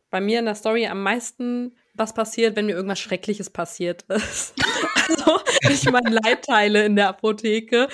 [0.10, 4.54] bei mir in der Story am meisten was passiert, wenn mir irgendwas Schreckliches passiert ist.
[5.10, 7.88] also, ich meine Leid teile in der Apotheke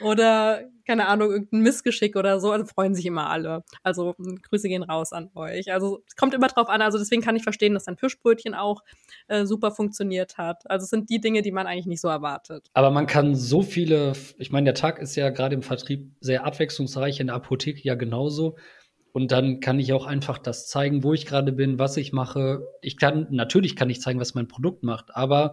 [0.00, 3.62] oder keine Ahnung, irgendein Missgeschick oder so, also freuen sich immer alle.
[3.82, 5.70] Also Grüße gehen raus an euch.
[5.70, 8.82] Also es kommt immer drauf an, also deswegen kann ich verstehen, dass dein Fischbrötchen auch
[9.28, 10.68] äh, super funktioniert hat.
[10.70, 12.70] Also es sind die Dinge, die man eigentlich nicht so erwartet.
[12.72, 16.46] Aber man kann so viele, ich meine, der Tag ist ja gerade im Vertrieb sehr
[16.46, 18.56] abwechslungsreich, in der Apotheke ja genauso.
[19.12, 22.66] Und dann kann ich auch einfach das zeigen, wo ich gerade bin, was ich mache.
[22.80, 25.52] Ich kann, natürlich kann ich zeigen, was mein Produkt macht, aber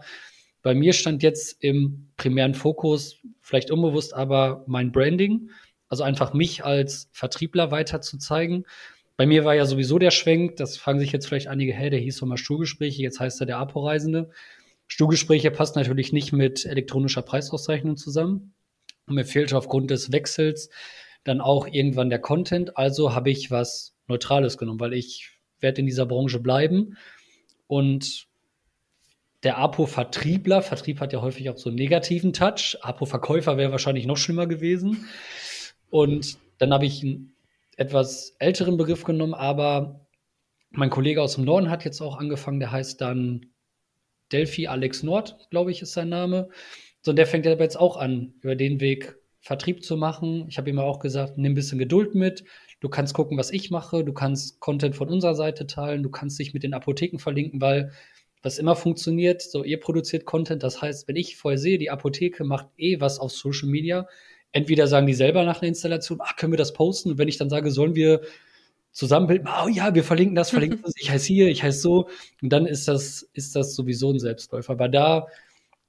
[0.66, 5.52] bei mir stand jetzt im primären Fokus, vielleicht unbewusst, aber mein Branding.
[5.90, 8.64] Also einfach mich als Vertriebler weiter zu zeigen.
[9.16, 12.00] Bei mir war ja sowieso der Schwenk, das fragen sich jetzt vielleicht einige, hey, der
[12.00, 14.32] hieß doch mal Stuhlgespräche, jetzt heißt er der Apo-Reisende.
[14.88, 18.56] Stuhlgespräche passt natürlich nicht mit elektronischer Preisauszeichnung zusammen.
[19.06, 20.72] Und mir fehlte aufgrund des Wechsels
[21.24, 22.76] dann auch irgendwann der Content.
[22.76, 26.98] Also habe ich was Neutrales genommen, weil ich werde in dieser Branche bleiben.
[27.68, 28.26] Und
[29.46, 30.62] der Apo-Vertriebler.
[30.62, 32.78] Vertrieb hat ja häufig auch so einen negativen Touch.
[32.82, 35.06] Apo-Verkäufer wäre wahrscheinlich noch schlimmer gewesen.
[35.90, 37.34] Und dann habe ich einen
[37.78, 40.08] etwas älteren Begriff genommen, aber
[40.72, 43.46] mein Kollege aus dem Norden hat jetzt auch angefangen, der heißt dann
[44.32, 46.50] Delphi Alex Nord, glaube ich, ist sein Name.
[47.02, 50.48] So, und der fängt aber jetzt auch an, über den Weg Vertrieb zu machen.
[50.50, 52.44] Ich habe ihm auch gesagt, nimm ein bisschen Geduld mit.
[52.80, 54.04] Du kannst gucken, was ich mache.
[54.04, 56.02] Du kannst Content von unserer Seite teilen.
[56.02, 57.92] Du kannst dich mit den Apotheken verlinken, weil
[58.46, 60.64] was immer funktioniert, so ihr produziert Content.
[60.64, 64.08] Das heißt, wenn ich vorher sehe, die Apotheke macht eh was auf Social Media,
[64.52, 67.12] entweder sagen die selber nach einer Installation, ach, können wir das posten?
[67.12, 68.22] Und wenn ich dann sage, sollen wir
[68.92, 72.08] zusammenbilden, oh ja, wir verlinken das, verlinken das, ich heiße hier, ich heiße so.
[72.42, 74.74] Und dann ist das, ist das sowieso ein Selbstläufer.
[74.74, 75.28] Aber da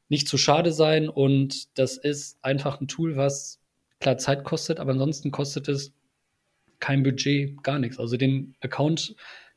[0.08, 3.60] nicht zu schade sein und das ist einfach ein Tool, was
[4.00, 5.92] klar Zeit kostet, aber ansonsten kostet es
[6.80, 7.98] kein Budget, gar nichts.
[7.98, 9.14] Also den Account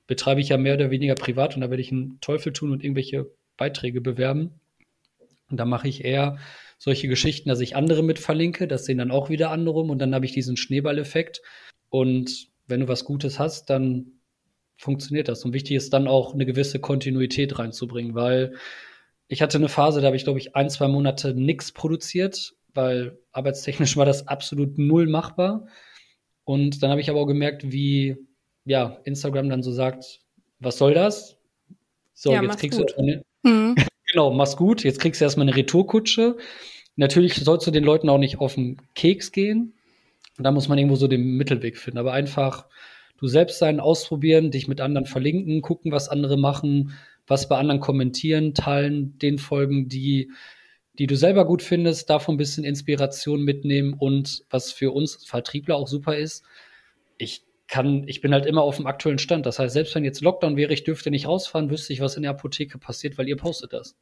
[0.09, 2.83] betreibe ich ja mehr oder weniger privat und da werde ich einen Teufel tun und
[2.83, 4.59] irgendwelche Beiträge bewerben.
[5.51, 6.39] Und da mache ich eher
[6.79, 10.15] solche Geschichten, dass ich andere mit verlinke, das sehen dann auch wieder andere und dann
[10.15, 11.43] habe ich diesen Schneeballeffekt.
[11.89, 14.13] Und wenn du was Gutes hast, dann
[14.77, 15.45] funktioniert das.
[15.45, 18.55] Und wichtig ist dann auch eine gewisse Kontinuität reinzubringen, weil
[19.27, 23.19] ich hatte eine Phase, da habe ich, glaube ich, ein, zwei Monate nichts produziert, weil
[23.31, 25.67] arbeitstechnisch war das absolut null machbar.
[26.45, 28.17] Und dann habe ich aber auch gemerkt, wie
[28.69, 30.21] ja, Instagram dann so sagt,
[30.59, 31.37] was soll das?
[32.13, 32.91] So, ja, jetzt kriegst gut.
[32.91, 33.75] du eine, mhm.
[34.11, 34.83] genau, mach's gut.
[34.83, 36.37] Jetzt kriegst du erstmal eine Retourkutsche.
[36.95, 39.73] Natürlich sollst du den Leuten auch nicht auf den Keks gehen.
[40.37, 41.97] Und da muss man irgendwo so den Mittelweg finden.
[41.97, 42.67] Aber einfach
[43.17, 46.93] du selbst sein, ausprobieren, dich mit anderen verlinken, gucken, was andere machen,
[47.25, 50.31] was bei anderen kommentieren, teilen, den folgen, die,
[50.99, 55.75] die du selber gut findest, davon ein bisschen Inspiration mitnehmen und was für uns Vertriebler
[55.75, 56.43] auch super ist,
[57.17, 59.45] ich kann, ich bin halt immer auf dem aktuellen Stand.
[59.45, 62.23] Das heißt, selbst wenn jetzt Lockdown wäre, ich dürfte nicht rausfahren, wüsste ich, was in
[62.23, 63.95] der Apotheke passiert, weil ihr postet das.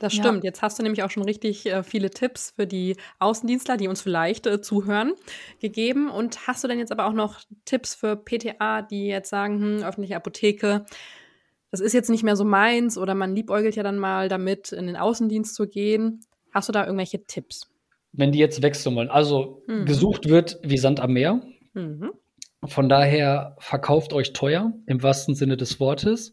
[0.00, 0.42] Das stimmt.
[0.42, 0.48] Ja.
[0.48, 4.02] Jetzt hast du nämlich auch schon richtig äh, viele Tipps für die Außendienstler, die uns
[4.02, 5.12] vielleicht äh, zuhören,
[5.60, 6.10] gegeben.
[6.10, 9.84] Und hast du denn jetzt aber auch noch Tipps für PTA, die jetzt sagen, hm,
[9.84, 10.84] öffentliche Apotheke,
[11.70, 14.88] das ist jetzt nicht mehr so meins oder man liebäugelt ja dann mal damit, in
[14.88, 16.20] den Außendienst zu gehen.
[16.52, 17.70] Hast du da irgendwelche Tipps?
[18.12, 19.08] Wenn die jetzt wechseln wollen.
[19.08, 19.86] Also mhm.
[19.86, 21.40] gesucht wird wie Sand am Meer.
[21.74, 22.10] Mhm.
[22.64, 26.32] Von daher verkauft euch teuer im wahrsten Sinne des Wortes.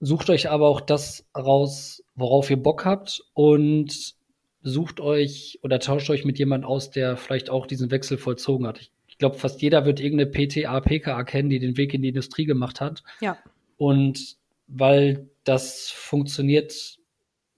[0.00, 4.14] Sucht euch aber auch das raus, worauf ihr Bock habt und
[4.60, 8.80] sucht euch oder tauscht euch mit jemand aus, der vielleicht auch diesen Wechsel vollzogen hat.
[8.80, 12.08] Ich, ich glaube, fast jeder wird irgendeine PTA, PKA kennen, die den Weg in die
[12.08, 13.02] Industrie gemacht hat.
[13.20, 13.38] Ja.
[13.78, 16.98] Und weil das funktioniert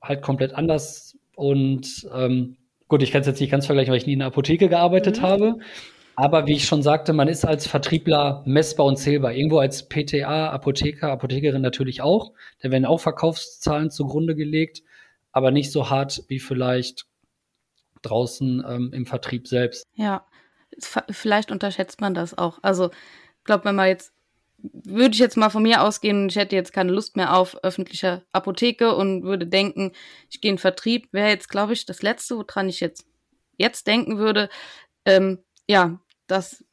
[0.01, 1.19] halt komplett anders.
[1.35, 2.57] Und ähm,
[2.87, 5.19] gut, ich kann es jetzt nicht ganz vergleichen, weil ich nie in der Apotheke gearbeitet
[5.19, 5.23] mhm.
[5.23, 5.59] habe.
[6.18, 9.33] Aber wie ich schon sagte, man ist als Vertriebler messbar und zählbar.
[9.35, 12.33] Irgendwo als PTA, Apotheker, Apothekerin natürlich auch.
[12.61, 14.83] Da werden auch Verkaufszahlen zugrunde gelegt,
[15.31, 17.07] aber nicht so hart wie vielleicht
[18.02, 19.87] draußen ähm, im Vertrieb selbst.
[19.94, 20.26] Ja,
[21.09, 22.59] vielleicht unterschätzt man das auch.
[22.62, 24.12] Also ich glaube, wenn man jetzt
[24.61, 28.24] würde ich jetzt mal von mir ausgehen, ich hätte jetzt keine Lust mehr auf öffentliche
[28.33, 29.92] Apotheke und würde denken,
[30.31, 33.07] ich gehe in Vertrieb, wäre jetzt, glaube ich, das Letzte, woran ich jetzt
[33.57, 34.48] jetzt denken würde.
[35.04, 36.64] Ähm, ja, dass,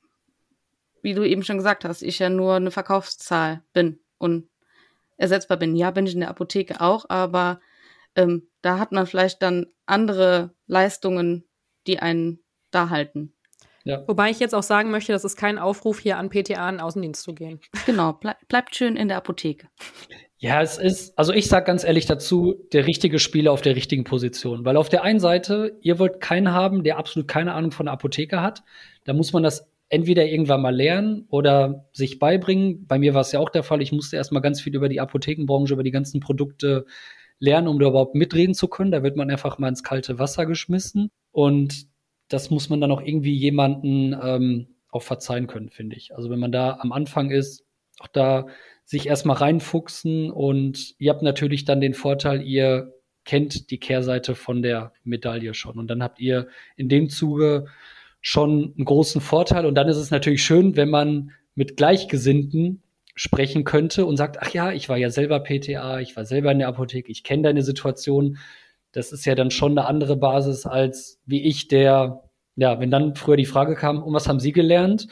[1.01, 4.47] wie du eben schon gesagt hast, ich ja nur eine Verkaufszahl bin und
[5.17, 5.75] ersetzbar bin.
[5.75, 7.59] Ja, bin ich in der Apotheke auch, aber
[8.15, 11.43] ähm, da hat man vielleicht dann andere Leistungen,
[11.87, 12.39] die einen
[12.71, 13.33] da halten.
[13.83, 14.03] Ja.
[14.07, 17.21] Wobei ich jetzt auch sagen möchte, das ist kein Aufruf, hier an PTA in Außendienst
[17.21, 17.59] zu gehen.
[17.85, 19.67] Genau, bleib, bleibt schön in der Apotheke.
[20.37, 24.03] Ja, es ist, also ich sage ganz ehrlich dazu, der richtige Spieler auf der richtigen
[24.03, 24.65] Position.
[24.65, 27.93] Weil auf der einen Seite, ihr wollt keinen haben, der absolut keine Ahnung von der
[27.93, 28.63] Apotheke hat.
[29.05, 32.85] Da muss man das entweder irgendwann mal lernen oder sich beibringen.
[32.87, 33.81] Bei mir war es ja auch der Fall.
[33.81, 36.85] Ich musste erstmal ganz viel über die Apothekenbranche, über die ganzen Produkte
[37.39, 38.91] lernen, um da überhaupt mitreden zu können.
[38.91, 41.11] Da wird man einfach mal ins kalte Wasser geschmissen.
[41.31, 41.87] Und
[42.27, 46.15] das muss man dann auch irgendwie jemanden ähm, auch verzeihen können, finde ich.
[46.15, 47.65] Also wenn man da am Anfang ist,
[47.99, 48.47] auch da
[48.85, 54.61] sich erstmal reinfuchsen und ihr habt natürlich dann den Vorteil, ihr kennt die Kehrseite von
[54.61, 57.65] der Medaille schon und dann habt ihr in dem Zuge
[58.27, 62.81] schon einen großen Vorteil und dann ist es natürlich schön, wenn man mit Gleichgesinnten
[63.13, 66.59] sprechen könnte und sagt, ach ja, ich war ja selber PTA, ich war selber in
[66.59, 68.37] der Apotheke, ich kenne deine Situation
[68.95, 72.23] das ist ja dann schon eine andere Basis als wie ich, der,
[72.55, 75.03] ja, wenn dann früher die Frage kam, und was haben Sie gelernt?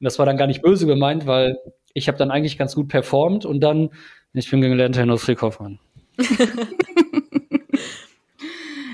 [0.00, 1.58] Und das war dann gar nicht böse gemeint, weil
[1.92, 3.90] ich habe dann eigentlich ganz gut performt und dann,
[4.32, 5.78] ich bin gelernter Industriekaufmann.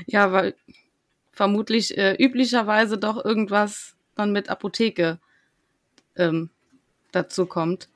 [0.06, 0.54] ja, weil
[1.42, 5.18] vermutlich äh, üblicherweise doch irgendwas dann mit Apotheke
[6.14, 6.50] ähm,
[7.10, 7.88] dazu kommt.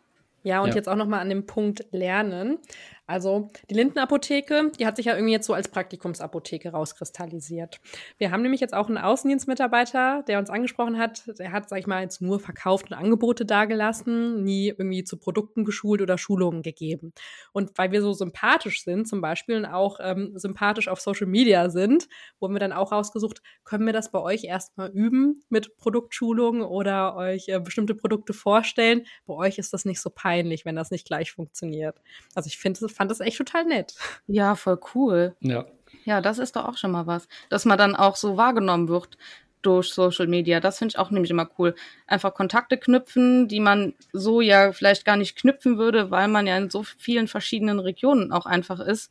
[0.42, 0.74] Ja, und ja.
[0.74, 2.58] jetzt auch noch mal an dem Punkt Lernen.
[3.06, 7.80] Also die Lindenapotheke, die hat sich ja irgendwie jetzt so als Praktikumsapotheke rauskristallisiert.
[8.18, 11.22] Wir haben nämlich jetzt auch einen Außendienstmitarbeiter, der uns angesprochen hat.
[11.38, 15.64] Der hat, sag ich mal, jetzt nur verkauft und Angebote dargelassen, nie irgendwie zu Produkten
[15.64, 17.12] geschult oder Schulungen gegeben.
[17.52, 21.70] Und weil wir so sympathisch sind, zum Beispiel, und auch ähm, sympathisch auf Social Media
[21.70, 22.08] sind,
[22.40, 27.14] wurden wir dann auch rausgesucht, können wir das bei euch erstmal üben mit Produktschulungen oder
[27.14, 29.04] euch äh, bestimmte Produkte vorstellen.
[29.26, 32.00] Bei euch ist das nicht so peinlich, wenn das nicht gleich funktioniert.
[32.34, 33.94] Also ich finde fand das echt total nett.
[34.26, 35.36] Ja, voll cool.
[35.40, 35.66] Ja.
[36.04, 37.28] Ja, das ist doch auch schon mal was.
[37.48, 39.18] Dass man dann auch so wahrgenommen wird
[39.62, 40.60] durch Social Media.
[40.60, 41.74] Das finde ich auch nämlich immer cool.
[42.06, 46.56] Einfach Kontakte knüpfen, die man so ja vielleicht gar nicht knüpfen würde, weil man ja
[46.56, 49.10] in so vielen verschiedenen Regionen auch einfach ist.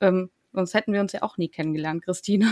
[0.00, 2.46] Ähm, sonst hätten wir uns ja auch nie kennengelernt, Christine.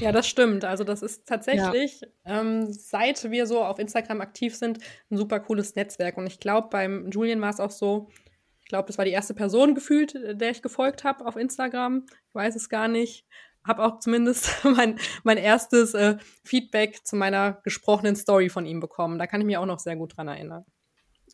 [0.00, 0.64] Ja, das stimmt.
[0.64, 2.40] Also das ist tatsächlich, ja.
[2.40, 4.78] ähm, seit wir so auf Instagram aktiv sind,
[5.10, 6.16] ein super cooles Netzwerk.
[6.16, 8.08] Und ich glaube, beim Julian war es auch so,
[8.70, 12.06] glaube, das war die erste Person gefühlt, äh, der ich gefolgt habe auf Instagram.
[12.08, 13.26] Ich weiß es gar nicht.
[13.66, 19.18] Habe auch zumindest mein, mein erstes äh, Feedback zu meiner gesprochenen Story von ihm bekommen.
[19.18, 20.64] Da kann ich mich auch noch sehr gut dran erinnern.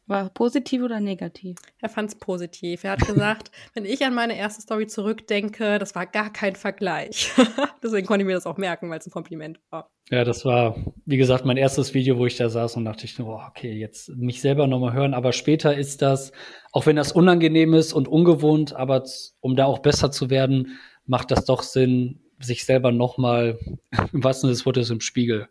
[0.09, 1.59] War positiv oder negativ?
[1.81, 2.85] Er fand es positiv.
[2.85, 7.33] Er hat gesagt, wenn ich an meine erste Story zurückdenke, das war gar kein Vergleich.
[7.83, 9.91] Deswegen konnte ich mir das auch merken, weil es ein Kompliment war.
[10.11, 13.19] Ja, das war, wie gesagt, mein erstes Video, wo ich da saß und dachte ich,
[13.19, 15.15] oh, okay, jetzt mich selber nochmal hören.
[15.15, 16.31] Aber später ist das,
[16.71, 19.03] auch wenn das unangenehm ist und ungewohnt, aber
[19.41, 23.59] um da auch besser zu werden, macht das doch Sinn, sich selber nochmal,
[24.13, 25.49] im wahrsten Sinne des Wortes, im Spiegel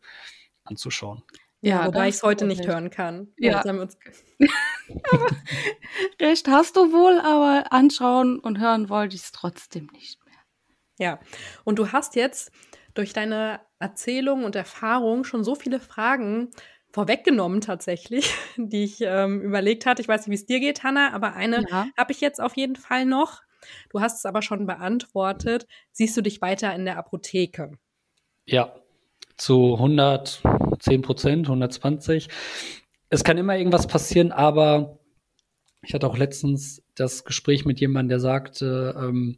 [0.63, 1.24] anzuschauen.
[1.62, 3.30] Ja, wobei ich es heute nicht hören kann.
[3.38, 3.63] Ja.
[6.22, 10.36] Recht hast du wohl, aber anschauen und hören wollte ich es trotzdem nicht mehr.
[11.00, 11.20] Ja,
[11.63, 12.52] und du hast jetzt
[12.94, 16.52] durch deine Erzählung und Erfahrung schon so viele Fragen
[16.91, 20.02] vorweggenommen tatsächlich, die ich ähm, überlegt hatte.
[20.02, 21.88] Ich weiß nicht, wie es dir geht, Hanna, aber eine ja.
[21.98, 23.41] habe ich jetzt auf jeden Fall noch.
[23.89, 25.68] Du hast es aber schon beantwortet.
[25.91, 27.72] Siehst du dich weiter in der Apotheke?
[28.46, 28.76] Ja,
[29.38, 29.80] zu
[30.76, 32.28] 110 Prozent, 120.
[33.10, 35.00] Es kann immer irgendwas passieren, aber
[35.82, 39.38] ich hatte auch letztens das Gespräch mit jemandem, der sagte, ähm,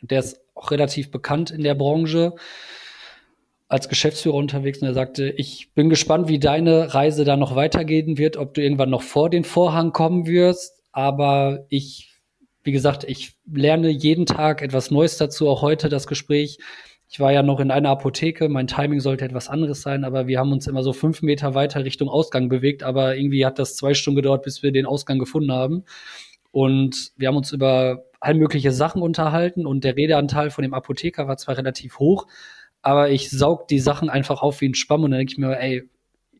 [0.00, 2.34] der ist auch relativ bekannt in der Branche
[3.68, 8.18] als Geschäftsführer unterwegs und er sagte, ich bin gespannt, wie deine Reise da noch weitergehen
[8.18, 12.12] wird, ob du irgendwann noch vor den Vorhang kommen wirst, aber ich,
[12.62, 16.58] wie gesagt, ich lerne jeden Tag etwas Neues dazu, auch heute das Gespräch
[17.14, 20.40] ich war ja noch in einer Apotheke, mein Timing sollte etwas anderes sein, aber wir
[20.40, 23.94] haben uns immer so fünf Meter weiter Richtung Ausgang bewegt, aber irgendwie hat das zwei
[23.94, 25.84] Stunden gedauert, bis wir den Ausgang gefunden haben.
[26.50, 31.28] Und wir haben uns über all mögliche Sachen unterhalten und der Redeanteil von dem Apotheker
[31.28, 32.26] war zwar relativ hoch,
[32.82, 35.56] aber ich saug die Sachen einfach auf wie ein Schwamm und dann denke ich mir,
[35.56, 35.88] ey,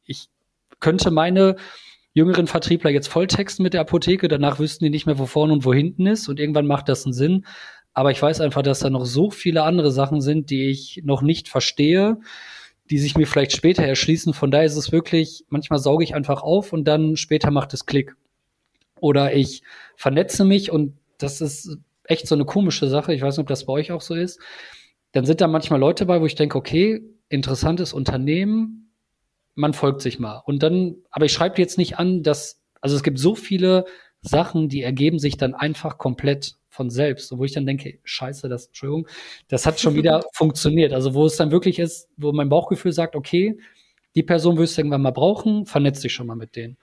[0.04, 0.26] ich
[0.80, 1.54] könnte meine
[2.14, 5.64] jüngeren Vertriebler jetzt volltexten mit der Apotheke, danach wüssten die nicht mehr, wo vorne und
[5.64, 7.46] wo hinten ist und irgendwann macht das einen Sinn.
[7.94, 11.22] Aber ich weiß einfach, dass da noch so viele andere Sachen sind, die ich noch
[11.22, 12.18] nicht verstehe,
[12.90, 14.34] die sich mir vielleicht später erschließen.
[14.34, 17.86] Von daher ist es wirklich, manchmal sauge ich einfach auf und dann später macht es
[17.86, 18.16] Klick.
[19.00, 19.62] Oder ich
[19.96, 23.14] vernetze mich und das ist echt so eine komische Sache.
[23.14, 24.40] Ich weiß nicht, ob das bei euch auch so ist.
[25.12, 28.90] Dann sind da manchmal Leute bei, wo ich denke, okay, interessantes Unternehmen,
[29.54, 30.42] man folgt sich mal.
[30.44, 33.84] Und dann, aber ich schreibe jetzt nicht an, dass, also es gibt so viele
[34.20, 38.66] Sachen, die ergeben sich dann einfach komplett von selbst, wo ich dann denke, scheiße, das,
[38.66, 39.06] Entschuldigung,
[39.48, 40.92] das hat schon wieder funktioniert.
[40.92, 43.56] Also wo es dann wirklich ist, wo mein Bauchgefühl sagt, okay,
[44.16, 46.76] die Person wirst du irgendwann mal brauchen, vernetz dich schon mal mit denen.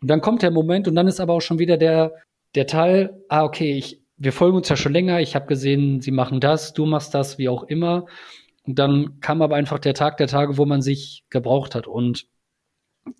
[0.00, 2.12] Und dann kommt der Moment und dann ist aber auch schon wieder der,
[2.54, 6.10] der Teil, ah, okay, ich, wir folgen uns ja schon länger, ich habe gesehen, sie
[6.10, 8.06] machen das, du machst das, wie auch immer.
[8.64, 11.86] Und dann kam aber einfach der Tag der Tage, wo man sich gebraucht hat.
[11.86, 12.26] Und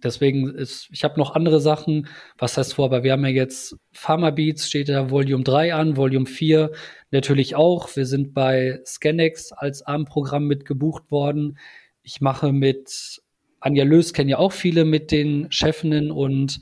[0.03, 2.09] Deswegen ist, ich habe noch andere Sachen.
[2.38, 5.96] Was heißt vor, aber wir haben ja jetzt Pharma Beats, steht da Volume 3 an,
[5.96, 6.72] Volume 4
[7.11, 7.94] natürlich auch.
[7.96, 11.59] Wir sind bei Scanex als ARM-Programm mit gebucht worden.
[12.03, 13.20] Ich mache mit
[13.61, 16.61] Anja Lös, kennen ja auch viele mit den Chefinnen und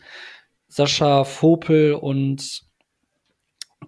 [0.69, 2.63] Sascha Vopel und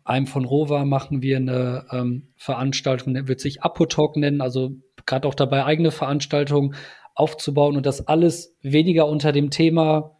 [0.04, 4.72] einem von Rova machen wir eine ähm, Veranstaltung, der wird sich Apotalk nennen, also
[5.04, 6.74] gerade auch dabei eigene Veranstaltungen
[7.16, 10.18] aufzubauen und das alles weniger unter dem Thema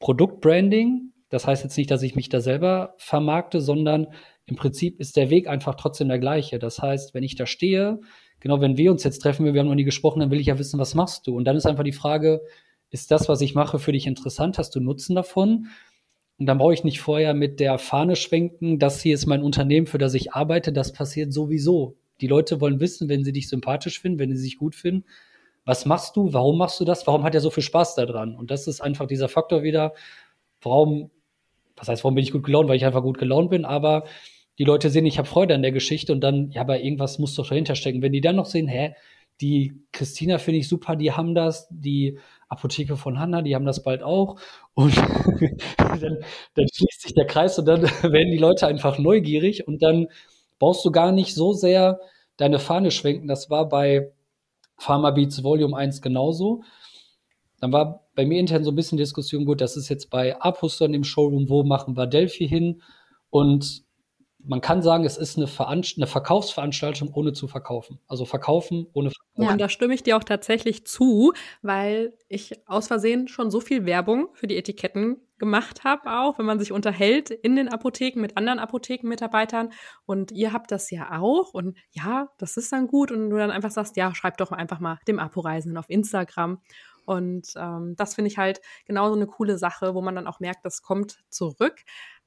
[0.00, 1.12] Produktbranding.
[1.28, 4.08] Das heißt jetzt nicht, dass ich mich da selber vermarkte, sondern
[4.46, 6.58] im Prinzip ist der Weg einfach trotzdem der gleiche.
[6.58, 8.00] Das heißt, wenn ich da stehe,
[8.40, 10.58] genau wenn wir uns jetzt treffen, wir haben noch nie gesprochen, dann will ich ja
[10.58, 11.36] wissen, was machst du?
[11.36, 12.40] Und dann ist einfach die Frage,
[12.90, 14.56] ist das, was ich mache, für dich interessant?
[14.56, 15.66] Hast du Nutzen davon?
[16.38, 19.86] Und dann brauche ich nicht vorher mit der Fahne schwenken, das hier ist mein Unternehmen,
[19.86, 20.72] für das ich arbeite.
[20.72, 21.98] Das passiert sowieso.
[22.22, 25.04] Die Leute wollen wissen, wenn sie dich sympathisch finden, wenn sie sich gut finden,
[25.68, 28.34] was machst du, warum machst du das, warum hat er so viel Spaß daran?
[28.34, 29.92] Und das ist einfach dieser Faktor wieder,
[30.62, 31.10] warum,
[31.76, 34.04] was heißt, warum bin ich gut gelaunt, weil ich einfach gut gelaunt bin, aber
[34.58, 37.34] die Leute sehen, ich habe Freude an der Geschichte und dann, ja, aber irgendwas muss
[37.34, 38.00] doch dahinter stecken.
[38.00, 38.94] Wenn die dann noch sehen, hä,
[39.42, 43.82] die Christina finde ich super, die haben das, die Apotheke von Hanna, die haben das
[43.82, 44.40] bald auch.
[44.72, 44.96] Und
[45.76, 50.06] dann, dann schließt sich der Kreis und dann werden die Leute einfach neugierig und dann
[50.58, 52.00] brauchst du gar nicht so sehr
[52.38, 53.28] deine Fahne schwenken.
[53.28, 54.12] Das war bei
[54.78, 56.62] Pharma Beats Volume 1 genauso.
[57.60, 60.94] Dann war bei mir intern so ein bisschen Diskussion, gut, das ist jetzt bei Apuston
[60.94, 62.82] im Showroom, wo machen wir Delphi hin?
[63.30, 63.82] Und
[64.40, 67.98] man kann sagen, es ist eine, eine, Verkaufsveranstaltung ohne zu verkaufen.
[68.06, 69.42] Also verkaufen ohne verkaufen.
[69.42, 71.32] Ja, und da stimme ich dir auch tatsächlich zu,
[71.62, 76.46] weil ich aus Versehen schon so viel Werbung für die Etiketten gemacht habe, auch wenn
[76.46, 79.70] man sich unterhält in den Apotheken mit anderen Apothekenmitarbeitern.
[80.06, 81.52] Und ihr habt das ja auch.
[81.52, 83.10] Und ja, das ist dann gut.
[83.10, 86.60] Und du dann einfach sagst, ja, schreib doch einfach mal dem Apo-Reisenden auf Instagram.
[87.08, 90.66] Und ähm, das finde ich halt genauso eine coole Sache, wo man dann auch merkt,
[90.66, 91.76] das kommt zurück.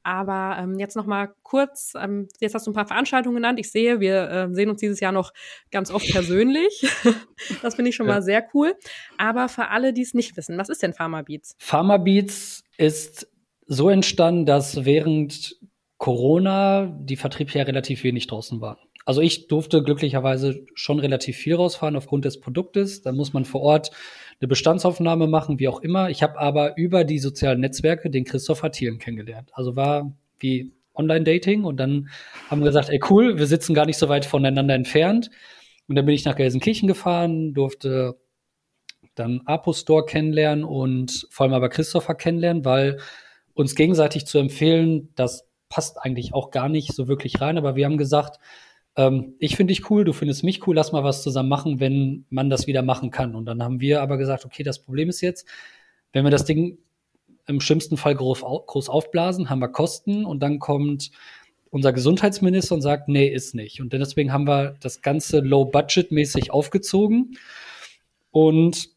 [0.04, 3.60] Aber ähm, jetzt noch mal kurz, ähm, jetzt hast du ein paar Veranstaltungen genannt.
[3.60, 5.32] Ich sehe, wir äh, sehen uns dieses Jahr noch
[5.72, 6.88] ganz oft persönlich.
[7.62, 8.16] das finde ich schon ja.
[8.16, 8.76] mal sehr cool.
[9.18, 11.56] Aber für alle, die es nicht wissen, was ist denn Pharma Beats?
[11.60, 13.28] Pharma Beats ist
[13.68, 15.58] so entstanden, dass während
[15.98, 18.80] Corona die Vertriebe ja relativ wenig draußen waren.
[19.06, 23.02] Also ich durfte glücklicherweise schon relativ viel rausfahren aufgrund des Produktes.
[23.02, 23.92] Da muss man vor Ort
[24.42, 26.10] eine Bestandsaufnahme machen, wie auch immer.
[26.10, 29.52] Ich habe aber über die sozialen Netzwerke den Christopher Thielen kennengelernt.
[29.54, 32.10] Also war wie Online-Dating und dann
[32.50, 35.30] haben wir gesagt, ey cool, wir sitzen gar nicht so weit voneinander entfernt.
[35.88, 38.18] Und dann bin ich nach Gelsenkirchen gefahren, durfte
[39.16, 42.98] dann Apo Store kennenlernen und vor allem aber Christopher kennenlernen, weil
[43.54, 47.58] uns gegenseitig zu empfehlen, das passt eigentlich auch gar nicht so wirklich rein.
[47.58, 48.40] Aber wir haben gesagt,
[48.96, 52.26] ähm, ich finde dich cool, du findest mich cool, lass mal was zusammen machen, wenn
[52.30, 53.36] man das wieder machen kann.
[53.36, 55.48] Und dann haben wir aber gesagt, okay, das Problem ist jetzt,
[56.14, 56.78] wenn wir das Ding
[57.48, 61.12] im schlimmsten Fall groß, groß aufblasen, haben wir Kosten und dann kommt
[61.70, 63.82] unser Gesundheitsminister und sagt, nee, ist nicht.
[63.82, 67.38] Und deswegen haben wir das Ganze low-budget-mäßig aufgezogen
[68.32, 68.90] und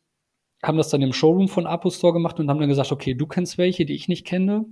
[0.63, 3.27] haben das dann im Showroom von Apo Store gemacht und haben dann gesagt, okay, du
[3.27, 4.65] kennst welche, die ich nicht kenne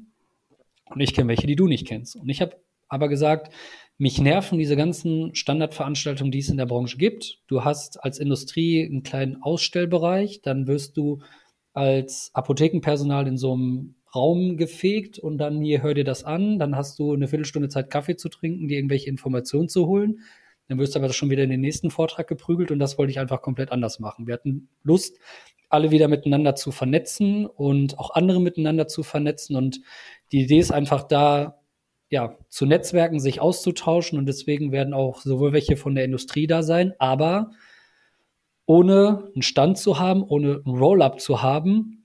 [0.86, 2.16] und ich kenne welche, die du nicht kennst.
[2.16, 2.56] Und ich habe
[2.92, 3.52] aber gesagt,
[3.96, 7.38] mich nerven diese ganzen Standardveranstaltungen, die es in der Branche gibt.
[7.46, 11.22] Du hast als Industrie einen kleinen Ausstellbereich, dann wirst du
[11.72, 16.76] als Apothekenpersonal in so einem Raum gefegt und dann hier hör dir das an, dann
[16.76, 20.20] hast du eine Viertelstunde Zeit Kaffee zu trinken, dir irgendwelche Informationen zu holen.
[20.68, 23.20] Dann wirst du aber schon wieder in den nächsten Vortrag geprügelt und das wollte ich
[23.20, 24.26] einfach komplett anders machen.
[24.26, 25.18] Wir hatten Lust,
[25.70, 29.80] alle wieder miteinander zu vernetzen und auch andere miteinander zu vernetzen und
[30.30, 31.61] die Idee ist einfach da,
[32.12, 36.62] ja, zu Netzwerken, sich auszutauschen und deswegen werden auch sowohl welche von der Industrie da
[36.62, 37.52] sein, aber
[38.66, 42.04] ohne einen Stand zu haben, ohne ein Roll-up zu haben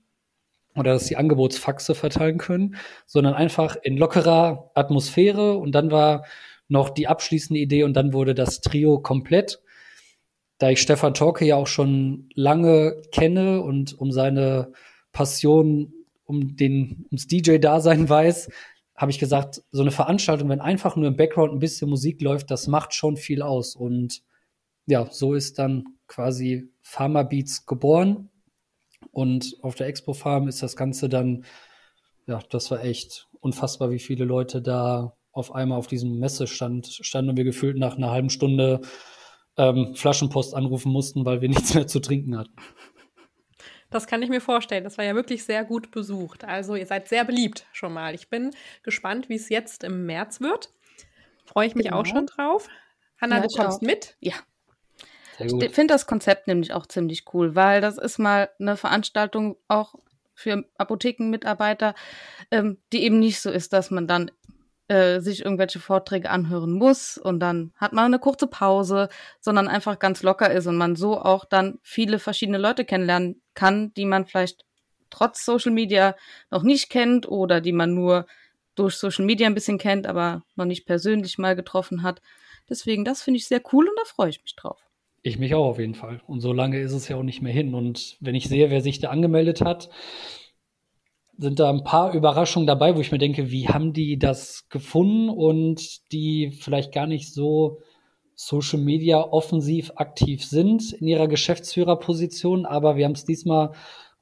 [0.74, 6.24] oder dass die Angebotsfaxe verteilen können, sondern einfach in lockerer Atmosphäre und dann war
[6.68, 9.60] noch die abschließende Idee und dann wurde das Trio komplett.
[10.56, 14.72] Da ich Stefan Torke ja auch schon lange kenne und um seine
[15.12, 15.92] Passion
[16.24, 18.48] um den ums DJ-Dasein weiß,
[18.98, 22.50] habe ich gesagt, so eine Veranstaltung, wenn einfach nur im Background ein bisschen Musik läuft,
[22.50, 23.76] das macht schon viel aus.
[23.76, 24.22] Und
[24.86, 28.28] ja, so ist dann quasi Pharma Beats geboren.
[29.12, 31.44] Und auf der Expo Farm ist das Ganze dann,
[32.26, 37.30] ja, das war echt unfassbar, wie viele Leute da auf einmal auf diesem Messestand standen
[37.30, 38.80] und wir gefühlt nach einer halben Stunde
[39.56, 42.56] ähm, Flaschenpost anrufen mussten, weil wir nichts mehr zu trinken hatten.
[43.90, 44.84] Das kann ich mir vorstellen.
[44.84, 46.44] Das war ja wirklich sehr gut besucht.
[46.44, 48.14] Also ihr seid sehr beliebt schon mal.
[48.14, 48.50] Ich bin
[48.82, 50.70] gespannt, wie es jetzt im März wird.
[51.46, 52.00] Freue ich mich genau.
[52.00, 52.68] auch schon drauf.
[53.20, 53.82] Hanna, ja, du kommst auch.
[53.82, 54.16] mit?
[54.20, 54.34] Ja.
[55.38, 59.94] Ich finde das Konzept nämlich auch ziemlich cool, weil das ist mal eine Veranstaltung auch
[60.34, 61.94] für Apothekenmitarbeiter,
[62.50, 64.30] ähm, die eben nicht so ist, dass man dann
[64.88, 69.08] äh, sich irgendwelche Vorträge anhören muss und dann hat man eine kurze Pause,
[69.40, 73.92] sondern einfach ganz locker ist und man so auch dann viele verschiedene Leute kennenlernen kann,
[73.94, 74.64] die man vielleicht
[75.10, 76.16] trotz Social Media
[76.50, 78.26] noch nicht kennt oder die man nur
[78.74, 82.20] durch Social Media ein bisschen kennt, aber noch nicht persönlich mal getroffen hat.
[82.68, 84.88] Deswegen, das finde ich sehr cool und da freue ich mich drauf.
[85.22, 86.22] Ich mich auch auf jeden Fall.
[86.26, 87.74] Und so lange ist es ja auch nicht mehr hin.
[87.74, 89.90] Und wenn ich sehe, wer sich da angemeldet hat,
[91.38, 95.30] sind da ein paar Überraschungen dabei, wo ich mir denke, wie haben die das gefunden
[95.30, 97.78] und die vielleicht gar nicht so
[98.34, 103.72] Social Media offensiv aktiv sind in ihrer Geschäftsführerposition, aber wir haben es diesmal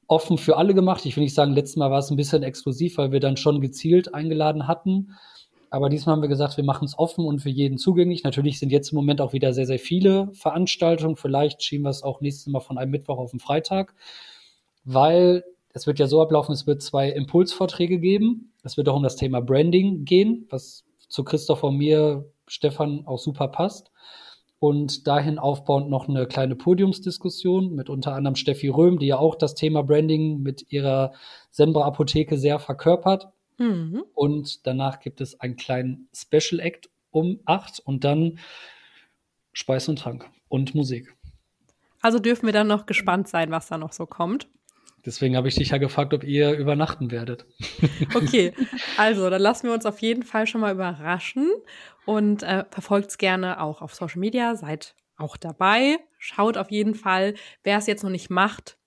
[0.07, 1.05] offen für alle gemacht.
[1.05, 3.61] Ich will nicht sagen, letztes Mal war es ein bisschen exklusiv, weil wir dann schon
[3.61, 5.15] gezielt eingeladen hatten.
[5.69, 8.23] Aber diesmal haben wir gesagt, wir machen es offen und für jeden zugänglich.
[8.23, 11.17] Natürlich sind jetzt im Moment auch wieder sehr, sehr viele Veranstaltungen.
[11.17, 13.93] Vielleicht schieben wir es auch nächstes Mal von einem Mittwoch auf den Freitag,
[14.85, 15.43] weil
[15.77, 18.51] es wird ja so ablaufen, es wird zwei Impulsvorträge geben.
[18.63, 23.19] Es wird auch um das Thema Branding gehen, was zu Christoph und mir, Stefan auch
[23.19, 23.91] super passt.
[24.59, 29.35] Und dahin aufbauend noch eine kleine Podiumsdiskussion mit unter anderem Steffi Röhm, die ja auch
[29.35, 31.13] das Thema Branding mit ihrer
[31.51, 33.27] Sembra Apotheke sehr verkörpert.
[33.59, 34.03] Mhm.
[34.15, 38.39] Und danach gibt es einen kleinen Special Act um acht und dann
[39.53, 41.15] Speis und Trank und Musik.
[42.01, 44.47] Also dürfen wir dann noch gespannt sein, was da noch so kommt.
[45.07, 47.45] Deswegen habe ich dich ja gefragt, ob ihr übernachten werdet.
[48.13, 48.53] Okay,
[48.97, 51.49] also dann lassen wir uns auf jeden Fall schon mal überraschen
[52.05, 55.97] und äh, verfolgt es gerne auch auf Social Media, seid auch dabei.
[56.19, 58.77] Schaut auf jeden Fall, wer es jetzt noch nicht macht,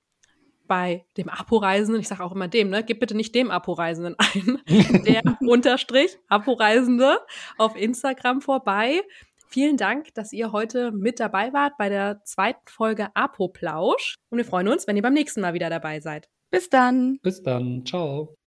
[0.66, 4.62] bei dem Apo-Reisenden, ich sage auch immer dem, ne, gib bitte nicht dem Apo-Reisenden ein,
[5.04, 7.18] der Unterstrich Apo-Reisende
[7.56, 9.00] auf Instagram vorbei.
[9.52, 14.14] Vielen Dank, dass ihr heute mit dabei wart bei der zweiten Folge Apoplausch.
[14.30, 16.28] Und wir freuen uns, wenn ihr beim nächsten Mal wieder dabei seid.
[16.50, 17.18] Bis dann.
[17.22, 17.84] Bis dann.
[17.84, 18.36] Ciao.